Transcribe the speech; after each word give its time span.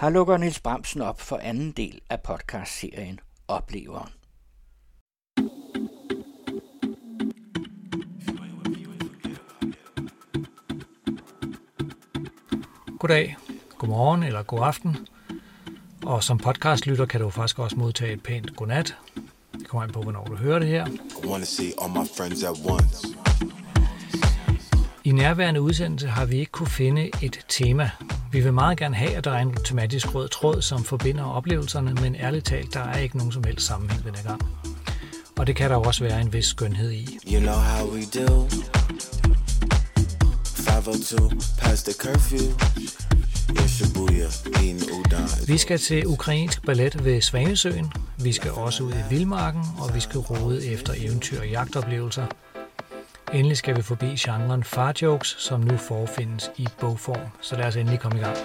Her 0.00 0.10
lukker 0.10 0.36
Niels 0.36 0.60
Bramsen 0.60 1.02
op 1.02 1.20
for 1.20 1.36
anden 1.36 1.72
del 1.72 2.00
af 2.10 2.20
podcastserien 2.20 3.20
Opleveren. 3.48 4.10
Goddag, 12.98 13.36
godmorgen 13.78 14.22
eller 14.22 14.42
god 14.42 14.60
aften. 14.62 14.96
Og 16.02 16.24
som 16.24 16.38
podcastlytter 16.38 17.06
kan 17.06 17.20
du 17.20 17.30
faktisk 17.30 17.58
også 17.58 17.76
modtage 17.76 18.12
et 18.12 18.22
pænt 18.22 18.56
godnat. 18.56 18.96
Det 19.52 19.68
kommer 19.68 19.82
an 19.82 19.92
på, 19.92 20.02
hvornår 20.02 20.24
du 20.24 20.36
hører 20.36 20.58
det 20.58 20.68
her. 20.68 20.86
I 25.04 25.12
nærværende 25.12 25.60
udsendelse 25.60 26.08
har 26.08 26.24
vi 26.24 26.38
ikke 26.38 26.52
kunne 26.52 26.70
finde 26.70 27.10
et 27.22 27.44
tema. 27.48 27.90
Vi 28.32 28.40
vil 28.40 28.52
meget 28.52 28.78
gerne 28.78 28.94
have, 28.94 29.16
at 29.16 29.24
der 29.24 29.30
er 29.30 29.38
en 29.38 29.54
tematisk 29.54 30.14
rød 30.14 30.28
tråd, 30.28 30.62
som 30.62 30.84
forbinder 30.84 31.24
oplevelserne, 31.24 31.94
men 31.94 32.14
ærligt 32.14 32.46
talt, 32.46 32.74
der 32.74 32.80
er 32.80 32.98
ikke 32.98 33.16
nogen 33.16 33.32
som 33.32 33.44
helst 33.44 33.66
sammenhæng 33.66 34.04
denne 34.04 34.18
gang. 34.26 34.42
Og 35.38 35.46
det 35.46 35.56
kan 35.56 35.70
der 35.70 35.76
også 35.76 36.04
være 36.04 36.20
en 36.20 36.32
vis 36.32 36.44
skønhed 36.44 36.90
i. 36.90 37.18
You 37.32 37.40
know 37.40 37.54
how 37.54 37.94
we 37.94 38.00
do. 38.00 38.48
502 40.44 41.30
past 41.58 41.86
the 41.86 41.94
curfew. 41.94 42.52
Vi 45.46 45.58
skal 45.58 45.78
til 45.78 46.06
ukrainsk 46.06 46.66
ballet 46.66 47.04
ved 47.04 47.20
Svanesøen. 47.20 47.92
Vi 48.22 48.32
skal 48.32 48.50
også 48.50 48.82
ud 48.84 48.92
i 48.92 49.10
Vildmarken, 49.10 49.62
og 49.78 49.94
vi 49.94 50.00
skal 50.00 50.20
rode 50.20 50.66
efter 50.66 50.92
eventyr 50.96 51.40
og 51.40 51.48
jagtoplevelser. 51.48 52.26
Endelig 53.32 53.56
skal 53.56 53.76
vi 53.76 53.82
forbi 53.82 54.06
genren 54.06 54.64
farjokes, 54.64 55.36
som 55.38 55.60
nu 55.60 55.76
forfindes 55.76 56.50
i 56.56 56.68
bogform. 56.80 57.30
Så 57.40 57.56
lad 57.56 57.64
os 57.64 57.76
endelig 57.76 58.00
komme 58.00 58.18
i 58.18 58.22
gang. 58.22 58.36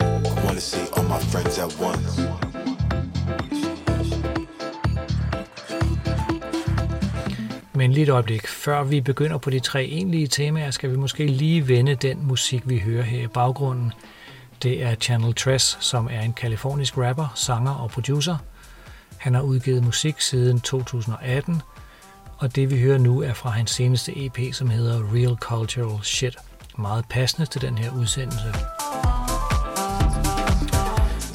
I 0.00 0.44
wanna 0.44 0.60
see 0.60 0.82
all 0.96 1.06
my 1.08 1.20
friends 1.30 1.58
at 1.58 1.80
once. 1.80 2.22
Men 7.74 7.92
lige 7.92 8.02
et 8.02 8.08
øjeblik, 8.08 8.46
før 8.46 8.82
vi 8.84 9.00
begynder 9.00 9.38
på 9.38 9.50
de 9.50 9.60
tre 9.60 9.84
egentlige 9.84 10.26
temaer, 10.26 10.70
skal 10.70 10.90
vi 10.90 10.96
måske 10.96 11.26
lige 11.26 11.68
vende 11.68 11.94
den 11.94 12.26
musik, 12.26 12.62
vi 12.64 12.78
hører 12.78 13.02
her 13.02 13.24
i 13.24 13.26
baggrunden. 13.26 13.92
Det 14.62 14.82
er 14.82 14.94
Channel 14.94 15.34
Tress, 15.34 15.76
som 15.80 16.08
er 16.10 16.20
en 16.20 16.32
kalifornisk 16.32 16.98
rapper, 16.98 17.32
sanger 17.34 17.72
og 17.72 17.90
producer. 17.90 18.36
Han 19.16 19.34
har 19.34 19.42
udgivet 19.42 19.84
musik 19.84 20.20
siden 20.20 20.60
2018, 20.60 21.62
og 22.42 22.56
det 22.56 22.70
vi 22.70 22.80
hører 22.80 22.98
nu 22.98 23.22
er 23.22 23.32
fra 23.32 23.50
hans 23.50 23.70
seneste 23.70 24.26
EP, 24.26 24.38
som 24.52 24.70
hedder 24.70 25.14
Real 25.14 25.36
Cultural 25.36 26.04
Shit. 26.04 26.36
Meget 26.78 27.04
passende 27.10 27.50
til 27.50 27.60
den 27.60 27.78
her 27.78 27.90
udsendelse. 27.90 28.54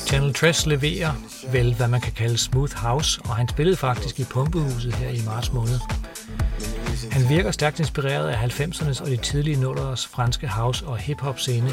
Channel 0.07 0.33
Tress 0.33 0.65
leverer 0.65 1.13
vel, 1.51 1.73
hvad 1.75 1.87
man 1.87 2.01
kan 2.01 2.13
kalde 2.13 2.37
smooth 2.37 2.73
house, 2.75 3.21
og 3.21 3.35
han 3.35 3.49
spillede 3.49 3.77
faktisk 3.77 4.19
i 4.19 4.23
Pumpehuset 4.23 4.93
her 4.93 5.09
i 5.09 5.21
marts 5.25 5.53
måned. 5.53 5.79
Han 7.11 7.29
virker 7.29 7.51
stærkt 7.51 7.79
inspireret 7.79 8.29
af 8.29 8.59
90'ernes 8.59 9.01
og 9.03 9.07
de 9.07 9.17
tidlige 9.17 9.59
nullers 9.61 10.07
franske 10.07 10.47
house- 10.47 10.85
og 10.85 10.97
hip-hop 10.97 11.39
scene. 11.39 11.71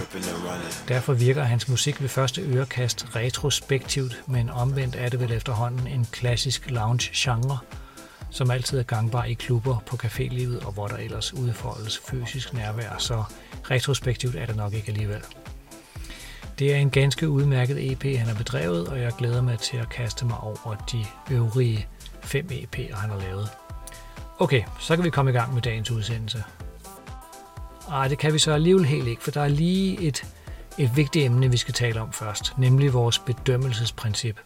Derfor 0.89 1.13
virker 1.13 1.43
hans 1.43 1.69
musik 1.69 2.03
ved 2.03 2.09
første 2.09 2.41
ørekast 2.41 3.07
retrospektivt, 3.17 4.23
men 4.27 4.51
omvendt 4.51 4.97
er 4.99 5.09
det 5.09 5.21
vel 5.21 5.33
efterhånden 5.33 5.87
en 5.87 6.07
klassisk 6.13 6.71
lounge-genre, 6.71 7.59
som 8.35 8.51
altid 8.51 8.79
er 8.79 8.83
gangbar 8.83 9.25
i 9.25 9.33
klubber, 9.33 9.79
på 9.87 9.97
cafélivet 9.97 10.67
og 10.67 10.73
hvor 10.73 10.87
der 10.87 10.97
ellers 10.97 11.33
udfoldes 11.33 11.99
fysisk 11.99 12.55
nærvær, 12.55 12.99
så 12.99 13.25
retrospektivt 13.71 14.37
er 14.37 14.47
det 14.47 14.57
nok 14.57 14.73
ikke 14.75 14.89
alligevel. 14.89 15.21
Det 16.59 16.75
er 16.75 16.77
en 16.77 16.91
ganske 16.91 17.29
udmærket 17.29 17.93
EP, 17.93 18.19
han 18.19 18.27
har 18.27 18.35
bedrevet, 18.35 18.89
og 18.89 19.01
jeg 19.01 19.13
glæder 19.19 19.43
mig 19.43 19.59
til 19.59 19.77
at 19.77 19.89
kaste 19.89 20.25
mig 20.25 20.39
over 20.39 20.75
de 20.93 21.05
øvrige 21.31 21.87
fem 22.21 22.47
EP'er, 22.51 22.97
han 22.97 23.11
har 23.11 23.19
lavet. 23.19 23.49
Okay, 24.39 24.63
så 24.81 24.97
kan 24.97 25.05
vi 25.05 25.11
komme 25.11 25.31
i 25.31 25.35
gang 25.35 25.55
med 25.55 25.63
dagens 25.63 25.91
udsendelse. 25.91 26.45
Ej, 27.91 28.09
det 28.09 28.19
kan 28.19 28.33
vi 28.33 28.39
så 28.39 28.53
alligevel 28.53 28.85
helt 28.85 29.09
ikke, 29.09 29.23
for 29.23 29.31
der 29.31 29.41
er 29.41 29.49
lige 29.49 30.01
et, 30.01 30.25
et 30.79 30.97
vigtigt 30.97 31.25
emne, 31.25 31.51
vi 31.51 31.57
skal 31.57 31.75
tale 31.75 32.01
om 32.01 32.13
først, 32.13 32.59
nemlig 32.59 32.93
vores 32.93 33.19
bedømmelsesprincip. 33.19 34.41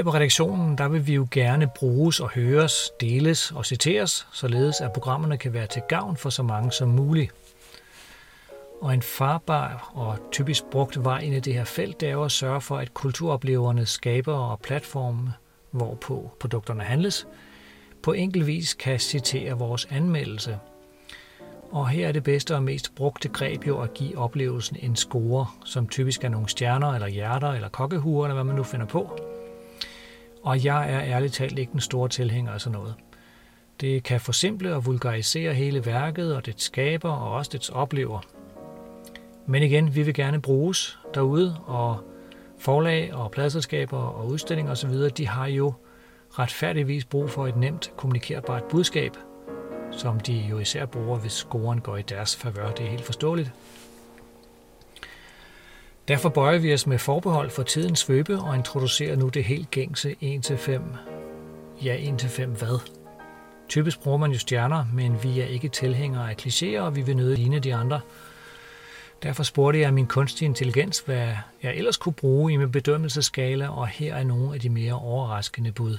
Her 0.00 0.04
på 0.04 0.10
redaktionen, 0.10 0.78
der 0.78 0.88
vil 0.88 1.06
vi 1.06 1.14
jo 1.14 1.26
gerne 1.30 1.70
bruges 1.76 2.20
og 2.20 2.30
høres, 2.30 2.90
deles 3.00 3.50
og 3.52 3.66
citeres, 3.66 4.26
således 4.32 4.80
at 4.80 4.92
programmerne 4.92 5.38
kan 5.38 5.52
være 5.52 5.66
til 5.66 5.82
gavn 5.88 6.16
for 6.16 6.30
så 6.30 6.42
mange 6.42 6.72
som 6.72 6.88
muligt. 6.88 7.32
Og 8.80 8.94
en 8.94 9.02
farbar 9.02 9.90
og 9.94 10.18
typisk 10.32 10.64
brugt 10.64 11.04
vej 11.04 11.18
ind 11.18 11.34
i 11.34 11.40
det 11.40 11.54
her 11.54 11.64
felt, 11.64 12.00
det 12.00 12.08
er 12.08 12.12
jo 12.12 12.24
at 12.24 12.32
sørge 12.32 12.60
for, 12.60 12.76
at 12.76 12.94
kulturopleverne, 12.94 13.86
skaber 13.86 14.34
og 14.34 14.60
platforme, 14.60 15.32
hvorpå 15.70 16.30
produkterne 16.40 16.82
handles, 16.82 17.26
på 18.02 18.12
enkel 18.12 18.46
vis 18.46 18.74
kan 18.74 18.98
citere 18.98 19.58
vores 19.58 19.88
anmeldelse. 19.90 20.58
Og 21.70 21.88
her 21.88 22.08
er 22.08 22.12
det 22.12 22.22
bedste 22.22 22.54
og 22.54 22.62
mest 22.62 22.94
brugte 22.94 23.28
greb 23.28 23.66
jo 23.66 23.80
at 23.80 23.94
give 23.94 24.18
oplevelsen 24.18 24.76
en 24.80 24.96
score, 24.96 25.46
som 25.64 25.88
typisk 25.88 26.24
er 26.24 26.28
nogle 26.28 26.48
stjerner 26.48 26.94
eller 26.94 27.08
hjerter 27.08 27.52
eller 27.52 27.68
kokkehuer, 27.68 28.24
eller 28.24 28.34
hvad 28.34 28.44
man 28.44 28.56
nu 28.56 28.62
finder 28.62 28.86
på. 28.86 29.29
Og 30.42 30.64
jeg 30.64 30.92
er 30.92 31.00
ærligt 31.00 31.34
talt 31.34 31.58
ikke 31.58 31.72
den 31.72 31.80
store 31.80 32.08
tilhænger 32.08 32.52
af 32.52 32.60
sådan 32.60 32.78
noget. 32.78 32.94
Det 33.80 34.02
kan 34.02 34.20
forsimple 34.20 34.74
og 34.74 34.86
vulgarisere 34.86 35.54
hele 35.54 35.86
værket 35.86 36.36
og 36.36 36.46
det 36.46 36.60
skaber 36.60 37.10
og 37.10 37.32
også 37.32 37.50
dets 37.52 37.68
oplever. 37.68 38.20
Men 39.46 39.62
igen, 39.62 39.94
vi 39.94 40.02
vil 40.02 40.14
gerne 40.14 40.40
bruges 40.40 40.98
derude, 41.14 41.56
og 41.66 41.98
forlag 42.58 43.14
og 43.14 43.30
pladselskaber 43.30 43.98
og 43.98 44.26
udstillinger 44.26 44.72
osv., 44.72 44.94
de 45.16 45.26
har 45.26 45.46
jo 45.46 45.72
retfærdigvis 46.30 47.04
brug 47.04 47.30
for 47.30 47.46
et 47.46 47.56
nemt 47.56 47.92
kommunikerbart 47.96 48.64
budskab, 48.64 49.12
som 49.90 50.20
de 50.20 50.32
jo 50.32 50.58
især 50.58 50.86
bruger, 50.86 51.18
hvis 51.18 51.32
scoren 51.32 51.80
går 51.80 51.96
i 51.96 52.02
deres 52.02 52.36
favør. 52.36 52.70
Det 52.70 52.86
er 52.86 52.90
helt 52.90 53.04
forståeligt. 53.04 53.52
Derfor 56.10 56.28
bøjer 56.28 56.58
vi 56.58 56.74
os 56.74 56.86
med 56.86 56.98
forbehold 56.98 57.50
for 57.50 57.62
tidens 57.62 57.98
svøbe 57.98 58.38
og 58.38 58.56
introducerer 58.56 59.16
nu 59.16 59.28
det 59.28 59.44
helt 59.44 59.70
gængse 59.70 60.16
1-5. 60.22 60.80
Ja, 61.84 61.96
1-5 61.96 62.44
hvad? 62.44 62.80
Typisk 63.68 64.00
bruger 64.02 64.18
man 64.18 64.32
jo 64.32 64.38
stjerner, 64.38 64.84
men 64.94 65.22
vi 65.22 65.40
er 65.40 65.46
ikke 65.46 65.68
tilhængere 65.68 66.30
af 66.30 66.36
klichéer, 66.42 66.80
og 66.80 66.96
vi 66.96 67.02
vil 67.02 67.16
nøde 67.16 67.34
ligne 67.36 67.58
de 67.58 67.74
andre– 67.74 68.00
Derfor 69.22 69.42
spurgte 69.42 69.80
jeg 69.80 69.94
min 69.94 70.06
kunstige 70.06 70.46
intelligens, 70.46 70.98
hvad 70.98 71.28
jeg 71.62 71.74
ellers 71.74 71.96
kunne 71.96 72.12
bruge 72.12 72.52
i 72.52 72.56
min 72.56 72.72
bedømmelseskala, 72.72 73.68
og 73.68 73.86
her 73.86 74.14
er 74.14 74.24
nogle 74.24 74.54
af 74.54 74.60
de 74.60 74.68
mere 74.68 74.92
overraskende 74.92 75.72
bud. 75.72 75.98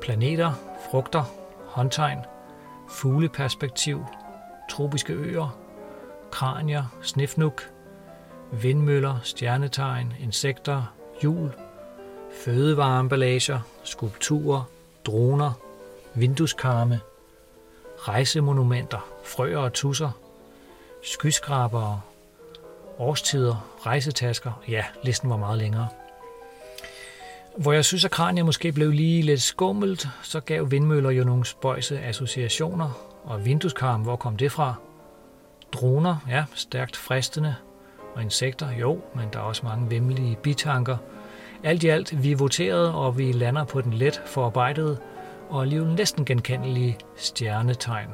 Planeter, 0.00 0.52
frugter, 0.90 1.24
håndtegn, 1.66 2.18
fugleperspektiv, 2.88 4.04
tropiske 4.70 5.12
øer, 5.12 5.58
kranier, 6.30 6.84
snifnuk, 7.02 7.70
vindmøller, 8.52 9.20
stjernetegn, 9.22 10.12
insekter, 10.20 10.94
jul, 11.24 11.52
fødevareemballager, 12.44 13.60
skulpturer, 13.82 14.62
droner, 15.06 15.52
vindueskarme, 16.14 17.00
rejsemonumenter, 17.98 19.08
frøer 19.24 19.58
og 19.58 19.72
tusser, 19.72 20.10
skyskrabere, 21.02 22.00
årstider, 22.98 23.70
rejsetasker. 23.86 24.62
Ja, 24.68 24.84
listen 25.02 25.30
var 25.30 25.36
meget 25.36 25.58
længere. 25.58 25.88
Hvor 27.56 27.72
jeg 27.72 27.84
synes, 27.84 28.04
at 28.04 28.10
kraniet 28.10 28.46
måske 28.46 28.72
blev 28.72 28.90
lige 28.90 29.22
lidt 29.22 29.42
skummelt, 29.42 30.08
så 30.22 30.40
gav 30.40 30.70
vindmøller 30.70 31.10
jo 31.10 31.24
nogle 31.24 31.44
spøjse 31.44 32.00
associationer. 32.00 32.90
Og 33.24 33.44
vindueskarm, 33.44 34.02
hvor 34.02 34.16
kom 34.16 34.36
det 34.36 34.52
fra? 34.52 34.74
Droner, 35.72 36.16
ja, 36.28 36.44
stærkt 36.54 36.96
fristende. 36.96 37.54
Og 38.14 38.22
insekter, 38.22 38.70
jo, 38.70 39.00
men 39.14 39.24
der 39.32 39.38
er 39.38 39.42
også 39.42 39.66
mange 39.66 39.90
vemmelige 39.90 40.36
bitanker. 40.36 40.96
Alt 41.62 41.82
i 41.82 41.88
alt, 41.88 42.22
vi 42.22 42.34
voterede, 42.34 42.94
og 42.94 43.18
vi 43.18 43.32
lander 43.32 43.64
på 43.64 43.80
den 43.80 43.92
let 43.92 44.22
forarbejdede 44.26 44.98
og 45.48 45.62
alligevel 45.62 45.94
næsten 45.94 46.24
genkendelige 46.24 46.98
stjernetegn. 47.16 48.10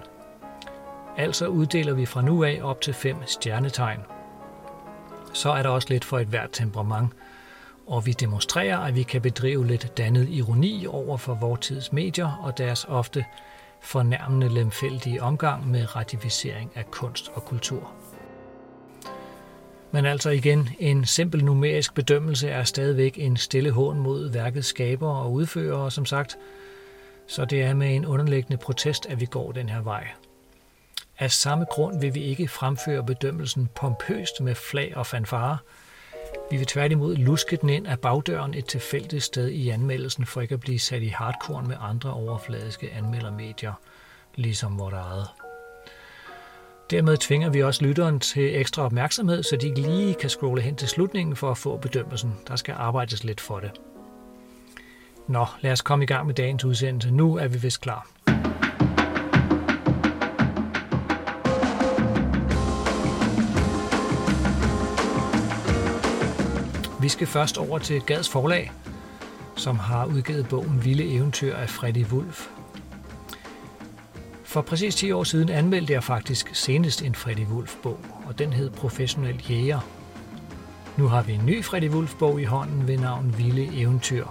Altså 1.16 1.46
uddeler 1.46 1.94
vi 1.94 2.06
fra 2.06 2.22
nu 2.22 2.44
af 2.44 2.60
op 2.62 2.80
til 2.80 2.94
fem 2.94 3.16
stjernetegn. 3.26 4.00
Så 5.32 5.50
er 5.50 5.62
der 5.62 5.70
også 5.70 5.88
lidt 5.90 6.04
for 6.04 6.18
et 6.18 6.26
hvert 6.26 6.48
temperament, 6.52 7.10
og 7.92 8.06
vi 8.06 8.12
demonstrerer, 8.12 8.78
at 8.78 8.94
vi 8.94 9.02
kan 9.02 9.22
bedrive 9.22 9.66
lidt 9.66 9.96
dannet 9.96 10.28
ironi 10.28 10.86
over 10.86 11.16
for 11.16 11.34
vores 11.34 11.60
tids 11.60 11.92
medier 11.92 12.40
og 12.42 12.58
deres 12.58 12.84
ofte 12.88 13.24
fornærmende 13.80 14.48
lemfældige 14.48 15.22
omgang 15.22 15.70
med 15.70 15.96
ratificering 15.96 16.72
af 16.74 16.90
kunst 16.90 17.30
og 17.34 17.44
kultur. 17.44 17.92
Men 19.90 20.06
altså 20.06 20.30
igen, 20.30 20.68
en 20.78 21.04
simpel 21.04 21.44
numerisk 21.44 21.94
bedømmelse 21.94 22.48
er 22.48 22.64
stadigvæk 22.64 23.18
en 23.18 23.36
stille 23.36 23.70
hån 23.70 23.98
mod 23.98 24.30
værkets 24.30 24.68
skaber 24.68 25.10
og 25.10 25.32
udfører, 25.32 25.88
som 25.88 26.06
sagt. 26.06 26.38
Så 27.26 27.44
det 27.44 27.62
er 27.62 27.74
med 27.74 27.96
en 27.96 28.06
underliggende 28.06 28.56
protest, 28.56 29.06
at 29.06 29.20
vi 29.20 29.26
går 29.26 29.52
den 29.52 29.68
her 29.68 29.82
vej. 29.82 30.08
Af 31.18 31.30
samme 31.30 31.64
grund 31.64 32.00
vil 32.00 32.14
vi 32.14 32.22
ikke 32.22 32.48
fremføre 32.48 33.04
bedømmelsen 33.04 33.68
pompøst 33.74 34.40
med 34.40 34.54
flag 34.54 34.92
og 34.96 35.06
fanfare. 35.06 35.58
Vi 36.52 36.56
vil 36.56 36.66
tværtimod 36.66 37.16
luske 37.16 37.56
den 37.56 37.68
ind 37.68 37.86
af 37.86 37.98
bagdøren 37.98 38.54
et 38.54 38.64
tilfældigt 38.64 39.22
sted 39.22 39.48
i 39.48 39.68
anmeldelsen, 39.68 40.26
for 40.26 40.40
ikke 40.40 40.54
at 40.54 40.60
blive 40.60 40.78
sat 40.78 41.02
i 41.02 41.06
hardcore 41.06 41.62
med 41.62 41.76
andre 41.80 42.12
overfladiske 42.12 42.90
anmeldermedier, 42.90 43.72
ligesom 44.34 44.78
vores 44.78 44.94
eget. 44.94 45.26
Dermed 46.90 47.16
tvinger 47.16 47.50
vi 47.50 47.62
også 47.62 47.84
lytteren 47.84 48.20
til 48.20 48.60
ekstra 48.60 48.82
opmærksomhed, 48.82 49.42
så 49.42 49.56
de 49.56 49.66
ikke 49.66 49.80
lige 49.80 50.14
kan 50.14 50.30
scrolle 50.30 50.62
hen 50.62 50.76
til 50.76 50.88
slutningen 50.88 51.36
for 51.36 51.50
at 51.50 51.58
få 51.58 51.76
bedømmelsen. 51.76 52.34
Der 52.48 52.56
skal 52.56 52.74
arbejdes 52.78 53.24
lidt 53.24 53.40
for 53.40 53.60
det. 53.60 53.70
Nå, 55.28 55.46
lad 55.60 55.72
os 55.72 55.82
komme 55.82 56.04
i 56.04 56.06
gang 56.06 56.26
med 56.26 56.34
dagens 56.34 56.64
udsendelse. 56.64 57.10
Nu 57.10 57.36
er 57.36 57.48
vi 57.48 57.58
vist 57.58 57.80
klar. 57.80 58.21
Vi 67.02 67.08
skal 67.08 67.26
først 67.26 67.58
over 67.58 67.78
til 67.78 68.02
Gads 68.02 68.28
Forlag, 68.28 68.72
som 69.56 69.78
har 69.78 70.04
udgivet 70.04 70.48
bogen 70.48 70.84
Vilde 70.84 71.04
Eventyr 71.04 71.56
af 71.56 71.68
Freddy 71.70 72.04
Wulf. 72.04 72.46
For 74.44 74.60
præcis 74.60 74.94
10 74.94 75.12
år 75.12 75.24
siden 75.24 75.48
anmeldte 75.48 75.92
jeg 75.92 76.04
faktisk 76.04 76.54
senest 76.54 77.02
en 77.02 77.14
Freddy 77.14 77.46
Wulf-bog, 77.46 77.98
og 78.26 78.38
den 78.38 78.52
hed 78.52 78.70
Professionel 78.70 79.44
Jæger. 79.50 79.80
Nu 80.96 81.08
har 81.08 81.22
vi 81.22 81.32
en 81.32 81.46
ny 81.46 81.64
Freddy 81.64 81.90
Wulf-bog 81.90 82.40
i 82.40 82.44
hånden 82.44 82.88
ved 82.88 82.98
navn 82.98 83.34
Vilde 83.38 83.80
Eventyr. 83.80 84.26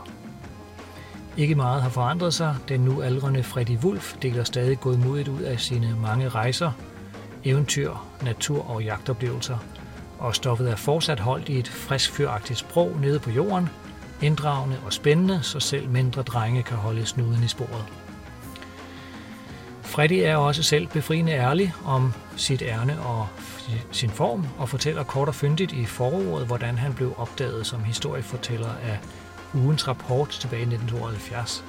Ikke 1.38 1.56
meget 1.56 1.82
har 1.82 1.90
forandret 1.90 2.34
sig. 2.34 2.56
Den 2.70 2.80
nu 2.80 3.02
aldrende 3.02 3.44
Freddy 3.44 3.78
Wulf 3.84 4.16
deler 4.22 4.44
stadig 4.44 4.80
godmodigt 4.80 5.28
ud 5.28 5.42
af 5.42 5.60
sine 5.60 5.96
mange 6.02 6.30
rejser, 6.30 6.72
eventyr, 7.44 7.94
natur 8.22 8.70
og 8.70 8.84
jagtoplevelser– 8.84 9.58
og 10.22 10.36
stoffet 10.36 10.70
er 10.70 10.76
fortsat 10.76 11.20
holdt 11.20 11.50
i 11.50 11.60
et 11.60 11.68
frisk 11.68 12.12
fyragtigt 12.12 12.60
sprog 12.60 12.98
nede 13.00 13.20
på 13.20 13.30
jorden, 13.30 13.70
inddragende 14.22 14.78
og 14.86 14.94
spændende, 14.94 15.40
så 15.44 15.60
selv 15.60 15.90
mindre 15.90 16.22
drenge 16.22 16.64
kan 16.64 16.78
holde 16.78 17.06
snuden 17.06 17.44
i 17.44 17.48
sporet. 17.48 17.86
Freddy 19.82 20.22
er 20.24 20.36
også 20.36 20.64
selv 20.64 20.88
befriende 20.88 21.32
ærlig 21.32 21.74
om 21.86 22.14
sit 22.36 22.62
ærne 22.62 23.02
og 23.02 23.28
sin 23.92 24.10
form, 24.10 24.48
og 24.58 24.70
fortæller 24.70 25.04
kort 25.04 25.28
og 25.28 25.36
fyndigt 25.36 25.72
i 25.72 25.86
forordet, 25.86 26.48
hvordan 26.48 26.78
han 26.78 26.94
blev 26.94 27.14
opdaget 27.18 27.66
som 27.66 27.84
historiefortæller 27.84 28.70
af 28.84 29.00
ugens 29.54 29.88
rapport 29.88 30.30
tilbage 30.30 30.60
i 30.60 30.74
1972, 30.74 31.64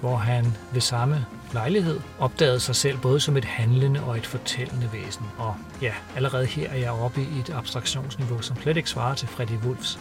hvor 0.00 0.16
han 0.16 0.56
ved 0.72 0.80
samme 0.80 1.26
lejlighed 1.54 2.00
opdagede 2.18 2.60
sig 2.60 2.76
selv 2.76 2.98
både 2.98 3.20
som 3.20 3.36
et 3.36 3.44
handlende 3.44 4.02
og 4.02 4.16
et 4.16 4.26
fortællende 4.26 4.90
væsen. 4.92 5.26
Og 5.38 5.56
ja, 5.82 5.92
allerede 6.16 6.46
her 6.46 6.70
er 6.70 6.76
jeg 6.76 6.90
oppe 6.90 7.20
i 7.20 7.38
et 7.40 7.50
abstraktionsniveau, 7.50 8.40
som 8.40 8.56
slet 8.56 8.76
ikke 8.76 8.90
svarer 8.90 9.14
til 9.14 9.28
Freddy 9.28 9.64
Wolfs 9.64 9.98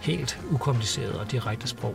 helt 0.00 0.40
ukompliceret 0.50 1.12
og 1.12 1.32
direkte 1.32 1.68
sprog. 1.68 1.94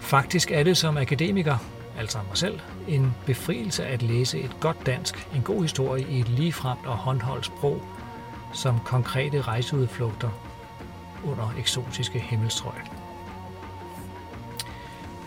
Faktisk 0.00 0.50
er 0.50 0.62
det 0.62 0.76
som 0.76 0.96
akademiker, 0.96 1.56
altså 1.98 2.18
mig 2.28 2.36
selv, 2.36 2.60
en 2.88 3.14
befrielse 3.26 3.86
at 3.86 4.02
læse 4.02 4.40
et 4.40 4.60
godt 4.60 4.86
dansk, 4.86 5.28
en 5.34 5.42
god 5.42 5.62
historie 5.62 6.06
i 6.08 6.20
et 6.20 6.28
ligefremt 6.28 6.86
og 6.86 6.96
håndholdt 6.96 7.46
sprog, 7.46 7.82
som 8.52 8.80
konkrete 8.84 9.40
rejseudflugter 9.40 10.30
under 11.24 11.54
eksotiske 11.58 12.18
himmelstrøg. 12.18 12.93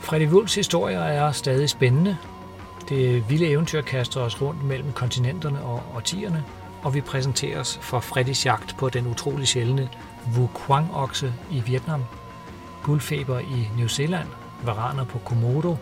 Freddy 0.07 0.27
Wulfs 0.27 0.55
historier 0.55 0.99
er 0.99 1.31
stadig 1.31 1.69
spændende. 1.69 2.17
Det 2.89 3.29
vilde 3.29 3.47
eventyr 3.47 3.81
kaster 3.81 4.21
os 4.21 4.41
rundt 4.41 4.63
mellem 4.63 4.91
kontinenterne 4.91 5.63
og 5.63 5.83
årtierne, 5.95 6.43
og 6.83 6.93
vi 6.93 7.01
præsenteres 7.01 7.79
for 7.81 7.99
Freddys 7.99 8.45
jagt 8.45 8.75
på 8.77 8.89
den 8.89 9.07
utrolig 9.07 9.47
sjældne 9.47 9.89
Wuquang-okse 10.35 11.33
i 11.51 11.63
Vietnam, 11.65 12.03
guldfeber 12.83 13.39
i 13.39 13.69
New 13.77 13.87
Zealand, 13.87 14.27
varaner 14.65 15.05
på 15.05 15.17
Komodo, 15.17 15.77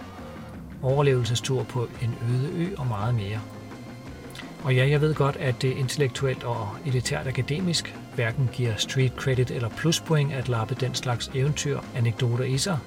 overlevelsestur 0.82 1.64
på 1.64 1.88
en 2.02 2.16
øde 2.30 2.50
ø 2.56 2.76
og 2.78 2.88
meget 2.88 3.16
mere. 3.16 3.40
Og 4.64 4.76
ja, 4.76 4.90
jeg 4.90 5.02
ved 5.02 5.14
godt, 5.14 5.36
at 5.36 5.62
det 5.62 5.78
intellektuelt 5.78 6.44
og 6.44 6.70
elitært 6.86 7.28
akademisk 7.28 7.96
hverken 8.16 8.50
giver 8.54 8.74
street 8.78 9.14
credit 9.18 9.52
eller 9.52 9.70
pluspoint 9.70 10.34
at 10.34 10.50
lappe 10.50 10.76
den 10.80 10.96
slags 10.96 11.32
eventyr 11.34 11.80
anekdoter 11.96 12.44
i 12.44 12.58
sig, 12.58 12.80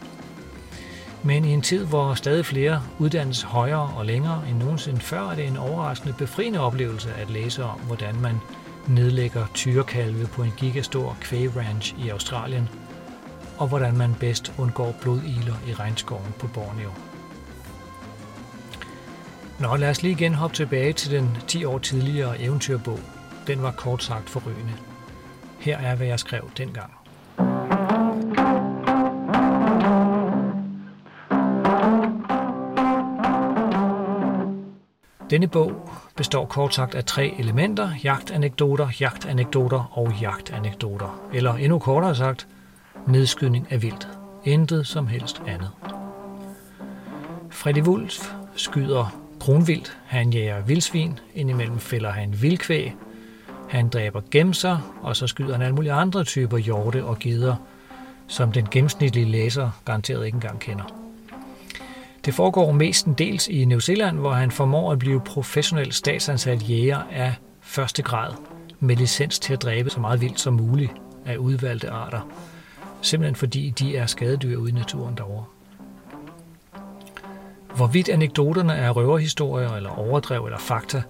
men 1.23 1.45
i 1.45 1.53
en 1.53 1.63
tid, 1.63 1.85
hvor 1.85 2.15
stadig 2.15 2.47
flere 2.47 2.83
uddannes 2.99 3.43
højere 3.43 3.93
og 3.97 4.07
længere 4.07 4.43
end 4.51 4.59
nogensinde 4.59 5.01
før, 5.01 5.31
er 5.31 5.35
det 5.35 5.47
en 5.47 5.57
overraskende 5.57 6.15
befriende 6.19 6.61
oplevelse 6.61 7.15
at 7.15 7.31
læse 7.31 7.65
om, 7.65 7.81
hvordan 7.81 8.21
man 8.21 8.41
nedlægger 8.87 9.47
tyrekalve 9.55 10.27
på 10.27 10.43
en 10.43 10.53
gigastor 10.57 11.17
kvægranch 11.21 11.95
i 12.05 12.09
Australien, 12.09 12.69
og 13.59 13.69
hvordan 13.69 13.97
man 13.97 14.15
bedst 14.21 14.53
undgår 14.59 14.95
blodiler 15.01 15.55
i 15.69 15.75
regnskoven 15.75 16.35
på 16.39 16.47
Borneo. 16.47 16.91
Nå, 19.59 19.77
lad 19.77 19.91
os 19.91 20.03
lige 20.03 20.13
igen 20.13 20.35
hoppe 20.35 20.57
tilbage 20.57 20.93
til 20.93 21.11
den 21.11 21.37
10 21.47 21.65
år 21.65 21.79
tidligere 21.79 22.41
eventyrbog. 22.41 23.01
Den 23.47 23.63
var 23.63 23.71
kort 23.71 24.03
sagt 24.03 24.31
forrygende. 24.31 24.75
Her 25.59 25.79
er, 25.79 25.95
hvad 25.95 26.07
jeg 26.07 26.21
skrev 26.21 26.51
dengang. 26.57 26.98
Denne 35.31 35.49
bog 35.49 35.91
består 36.17 36.47
kort 36.47 36.75
sagt 36.75 36.95
af 36.95 37.05
tre 37.05 37.35
elementer, 37.39 37.91
jagtanekdoter, 38.05 38.89
jagtanekdoter 39.01 39.99
og 39.99 40.13
jagtanekdoter. 40.21 41.21
Eller 41.33 41.55
endnu 41.55 41.79
kortere 41.79 42.15
sagt, 42.15 42.49
nedskydning 43.07 43.67
af 43.71 43.83
vildt. 43.83 44.09
Intet 44.45 44.87
som 44.87 45.07
helst 45.07 45.43
andet. 45.47 45.71
Freddy 47.51 47.83
Wulf 47.83 48.33
skyder 48.57 49.21
kronvildt, 49.41 49.99
han 50.07 50.31
jager 50.31 50.61
vildsvin, 50.61 51.19
indimellem 51.35 51.79
fælder 51.79 52.11
han 52.11 52.43
vildkvæg, 52.43 52.95
han 53.69 53.89
dræber 53.89 54.21
gemser, 54.31 54.99
og 55.03 55.17
så 55.17 55.27
skyder 55.27 55.53
han 55.53 55.63
alle 55.63 55.75
mulige 55.75 55.93
andre 55.93 56.25
typer 56.25 56.59
hjorte 56.59 57.05
og 57.05 57.19
geder, 57.19 57.57
som 58.27 58.53
den 58.53 58.67
gennemsnitlige 58.71 59.27
læser 59.27 59.71
garanteret 59.85 60.27
ikke 60.27 60.37
engang 60.37 60.61
kender. 60.61 61.08
Det 62.25 62.35
foregår 62.35 62.73
mestendels 62.73 63.49
i 63.49 63.65
New 63.65 63.79
Zealand, 63.79 64.19
hvor 64.19 64.33
han 64.33 64.51
formår 64.51 64.93
at 64.93 64.99
blive 64.99 65.21
professionel 65.21 65.93
statsansat 65.93 66.69
jæger 66.71 67.03
af 67.13 67.35
første 67.61 68.03
grad 68.03 68.33
med 68.81 68.97
licens 68.97 69.39
til 69.39 69.53
at 69.53 69.63
dræbe 69.63 69.91
så 69.91 70.01
meget 70.01 70.21
vildt 70.21 70.41
som 70.41 70.55
muligt 70.55 70.93
af 71.27 71.37
udvalgte 71.37 71.91
arter. 71.91 72.21
Simpelthen 73.03 73.37
fordi 73.37 73.71
de 73.71 73.97
er 73.97 74.07
skadedyr 74.07 74.57
ude 74.57 74.71
i 74.71 74.75
naturen 74.75 75.17
derovre. 75.17 75.45
Hvorvidt 77.77 78.09
anekdoterne 78.09 78.73
er 78.73 78.91
røverhistorier 78.91 79.73
eller 79.75 79.91
overdrev 79.91 80.45
eller 80.45 80.59
fakta, 80.59 81.03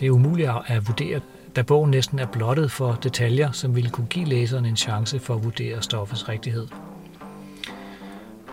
det 0.00 0.06
er 0.06 0.10
umuligt 0.10 0.50
at 0.66 0.86
vurdere, 0.88 1.20
da 1.56 1.62
bogen 1.62 1.90
næsten 1.90 2.18
er 2.18 2.26
blottet 2.26 2.70
for 2.70 2.98
detaljer, 3.02 3.52
som 3.52 3.76
ville 3.76 3.90
kunne 3.90 4.06
give 4.06 4.24
læseren 4.24 4.66
en 4.66 4.76
chance 4.76 5.18
for 5.18 5.34
at 5.34 5.44
vurdere 5.44 5.82
stoffets 5.82 6.28
rigtighed. 6.28 6.66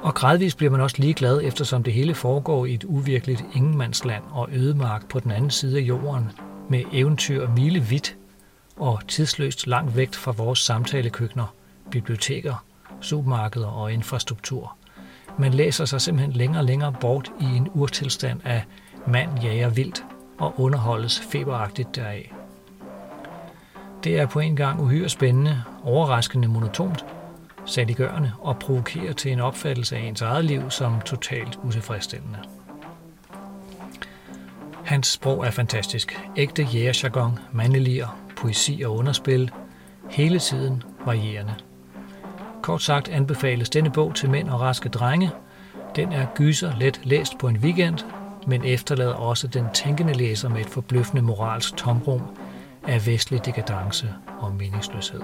Og 0.01 0.13
gradvist 0.13 0.57
bliver 0.57 0.71
man 0.71 0.81
også 0.81 0.95
ligeglad, 0.99 1.41
eftersom 1.43 1.83
det 1.83 1.93
hele 1.93 2.15
foregår 2.15 2.65
i 2.65 2.73
et 2.73 2.83
uvirkeligt 2.83 3.45
ingenmandsland 3.55 4.23
og 4.31 4.49
ødemark 4.53 5.09
på 5.09 5.19
den 5.19 5.31
anden 5.31 5.51
side 5.51 5.77
af 5.77 5.81
jorden, 5.81 6.31
med 6.69 6.83
eventyr 6.91 7.49
milevidt 7.49 8.15
og 8.77 9.01
tidsløst 9.07 9.67
langt 9.67 9.95
væk 9.95 10.13
fra 10.13 10.31
vores 10.31 10.59
samtalekøkkener, 10.59 11.53
biblioteker, 11.91 12.65
supermarkeder 13.01 13.67
og 13.67 13.93
infrastruktur. 13.93 14.75
Man 15.39 15.53
læser 15.53 15.85
sig 15.85 16.01
simpelthen 16.01 16.33
længere 16.33 16.61
og 16.61 16.65
længere 16.65 16.93
bort 17.01 17.31
i 17.41 17.45
en 17.45 17.69
urtilstand 17.73 18.39
af 18.43 18.63
mand 19.07 19.29
jager 19.43 19.69
vildt 19.69 20.03
og 20.37 20.59
underholdes 20.59 21.19
feberagtigt 21.19 21.95
deraf. 21.95 22.33
Det 24.03 24.19
er 24.19 24.25
på 24.25 24.39
en 24.39 24.55
gang 24.55 24.81
uhyre 24.81 25.09
spændende, 25.09 25.63
overraskende 25.83 26.47
monotont, 26.47 27.05
saliggørende 27.65 28.31
og 28.39 28.59
provokerer 28.59 29.13
til 29.13 29.31
en 29.31 29.39
opfattelse 29.39 29.95
af 29.95 30.01
ens 30.01 30.21
eget 30.21 30.45
liv 30.45 30.71
som 30.71 31.01
totalt 31.01 31.59
utilfredsstillende. 31.63 32.39
Hans 34.85 35.07
sprog 35.07 35.45
er 35.45 35.51
fantastisk. 35.51 36.19
Ægte 36.37 36.63
jægerjargon, 36.63 37.39
mandelier, 37.51 38.19
poesi 38.37 38.81
og 38.85 38.95
underspil. 38.95 39.51
Hele 40.09 40.39
tiden 40.39 40.83
varierende. 41.05 41.53
Kort 42.61 42.81
sagt 42.81 43.07
anbefales 43.07 43.69
denne 43.69 43.91
bog 43.91 44.15
til 44.15 44.29
mænd 44.29 44.49
og 44.49 44.61
raske 44.61 44.89
drenge. 44.89 45.31
Den 45.95 46.11
er 46.11 46.25
gyser 46.35 46.73
let 46.79 47.01
læst 47.03 47.37
på 47.37 47.47
en 47.47 47.57
weekend, 47.57 47.97
men 48.47 48.65
efterlader 48.65 49.13
også 49.13 49.47
den 49.47 49.65
tænkende 49.73 50.13
læser 50.13 50.49
med 50.49 50.61
et 50.61 50.69
forbløffende 50.69 51.21
moralsk 51.21 51.77
tomrum 51.77 52.21
af 52.87 53.07
vestlig 53.07 53.45
dekadence 53.45 54.13
og 54.39 54.53
meningsløshed. 54.53 55.21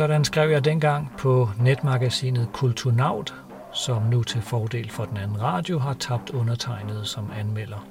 Sådan 0.00 0.24
skrev 0.24 0.50
jeg 0.50 0.64
dengang 0.64 1.12
på 1.18 1.48
netmagasinet 1.58 2.48
Kulturnaut, 2.52 3.34
som 3.72 4.02
nu 4.02 4.22
til 4.22 4.42
fordel 4.42 4.90
for 4.90 5.04
den 5.04 5.16
anden 5.16 5.42
radio 5.42 5.78
har 5.78 5.94
tabt 5.94 6.30
undertegnet 6.30 7.06
som 7.06 7.30
anmelder. 7.38 7.86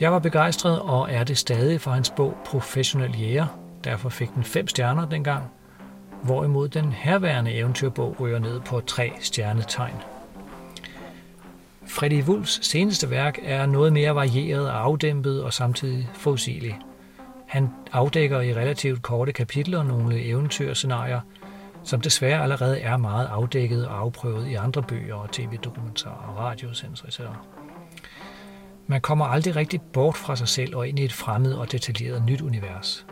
Jeg 0.00 0.12
var 0.12 0.18
begejstret 0.18 0.80
og 0.80 1.12
er 1.12 1.24
det 1.24 1.38
stadig 1.38 1.80
for 1.80 1.90
hans 1.90 2.10
bog 2.10 2.36
Professionel 2.44 3.20
Jæger. 3.20 3.46
Derfor 3.84 4.08
fik 4.08 4.34
den 4.34 4.44
fem 4.44 4.68
stjerner 4.68 5.08
dengang, 5.08 5.44
hvorimod 6.22 6.68
den 6.68 6.92
herværende 6.92 7.52
eventyrbog 7.52 8.16
ryger 8.20 8.38
ned 8.38 8.60
på 8.60 8.80
tre 8.80 9.12
stjernetegn. 9.20 9.96
Freddy 11.86 12.22
Wulfs 12.22 12.66
seneste 12.66 13.10
værk 13.10 13.38
er 13.42 13.66
noget 13.66 13.92
mere 13.92 14.14
varieret 14.14 14.70
og 14.70 14.80
afdæmpet 14.80 15.42
og 15.42 15.52
samtidig 15.52 16.08
forudsigelig. 16.14 16.78
Han 17.48 17.70
afdækker 17.92 18.40
i 18.40 18.54
relativt 18.54 19.02
korte 19.02 19.32
kapitler 19.32 19.82
nogle 19.82 20.24
eventyrscenarier, 20.24 21.20
som 21.84 22.00
desværre 22.00 22.42
allerede 22.42 22.80
er 22.80 22.96
meget 22.96 23.26
afdækket 23.26 23.86
og 23.86 23.98
afprøvet 23.98 24.48
i 24.48 24.54
andre 24.54 24.82
bøger 24.82 25.14
og 25.14 25.32
tv-dokumentarer 25.32 26.28
og 26.28 26.36
radiosendelser 26.36 27.06
etc. 27.06 27.20
Man 28.86 29.00
kommer 29.00 29.24
aldrig 29.24 29.56
rigtig 29.56 29.80
bort 29.82 30.16
fra 30.16 30.36
sig 30.36 30.48
selv 30.48 30.76
og 30.76 30.88
ind 30.88 30.98
i 30.98 31.04
et 31.04 31.12
fremmed 31.12 31.52
og 31.54 31.72
detaljeret 31.72 32.24
nyt 32.26 32.40
univers. 32.40 33.06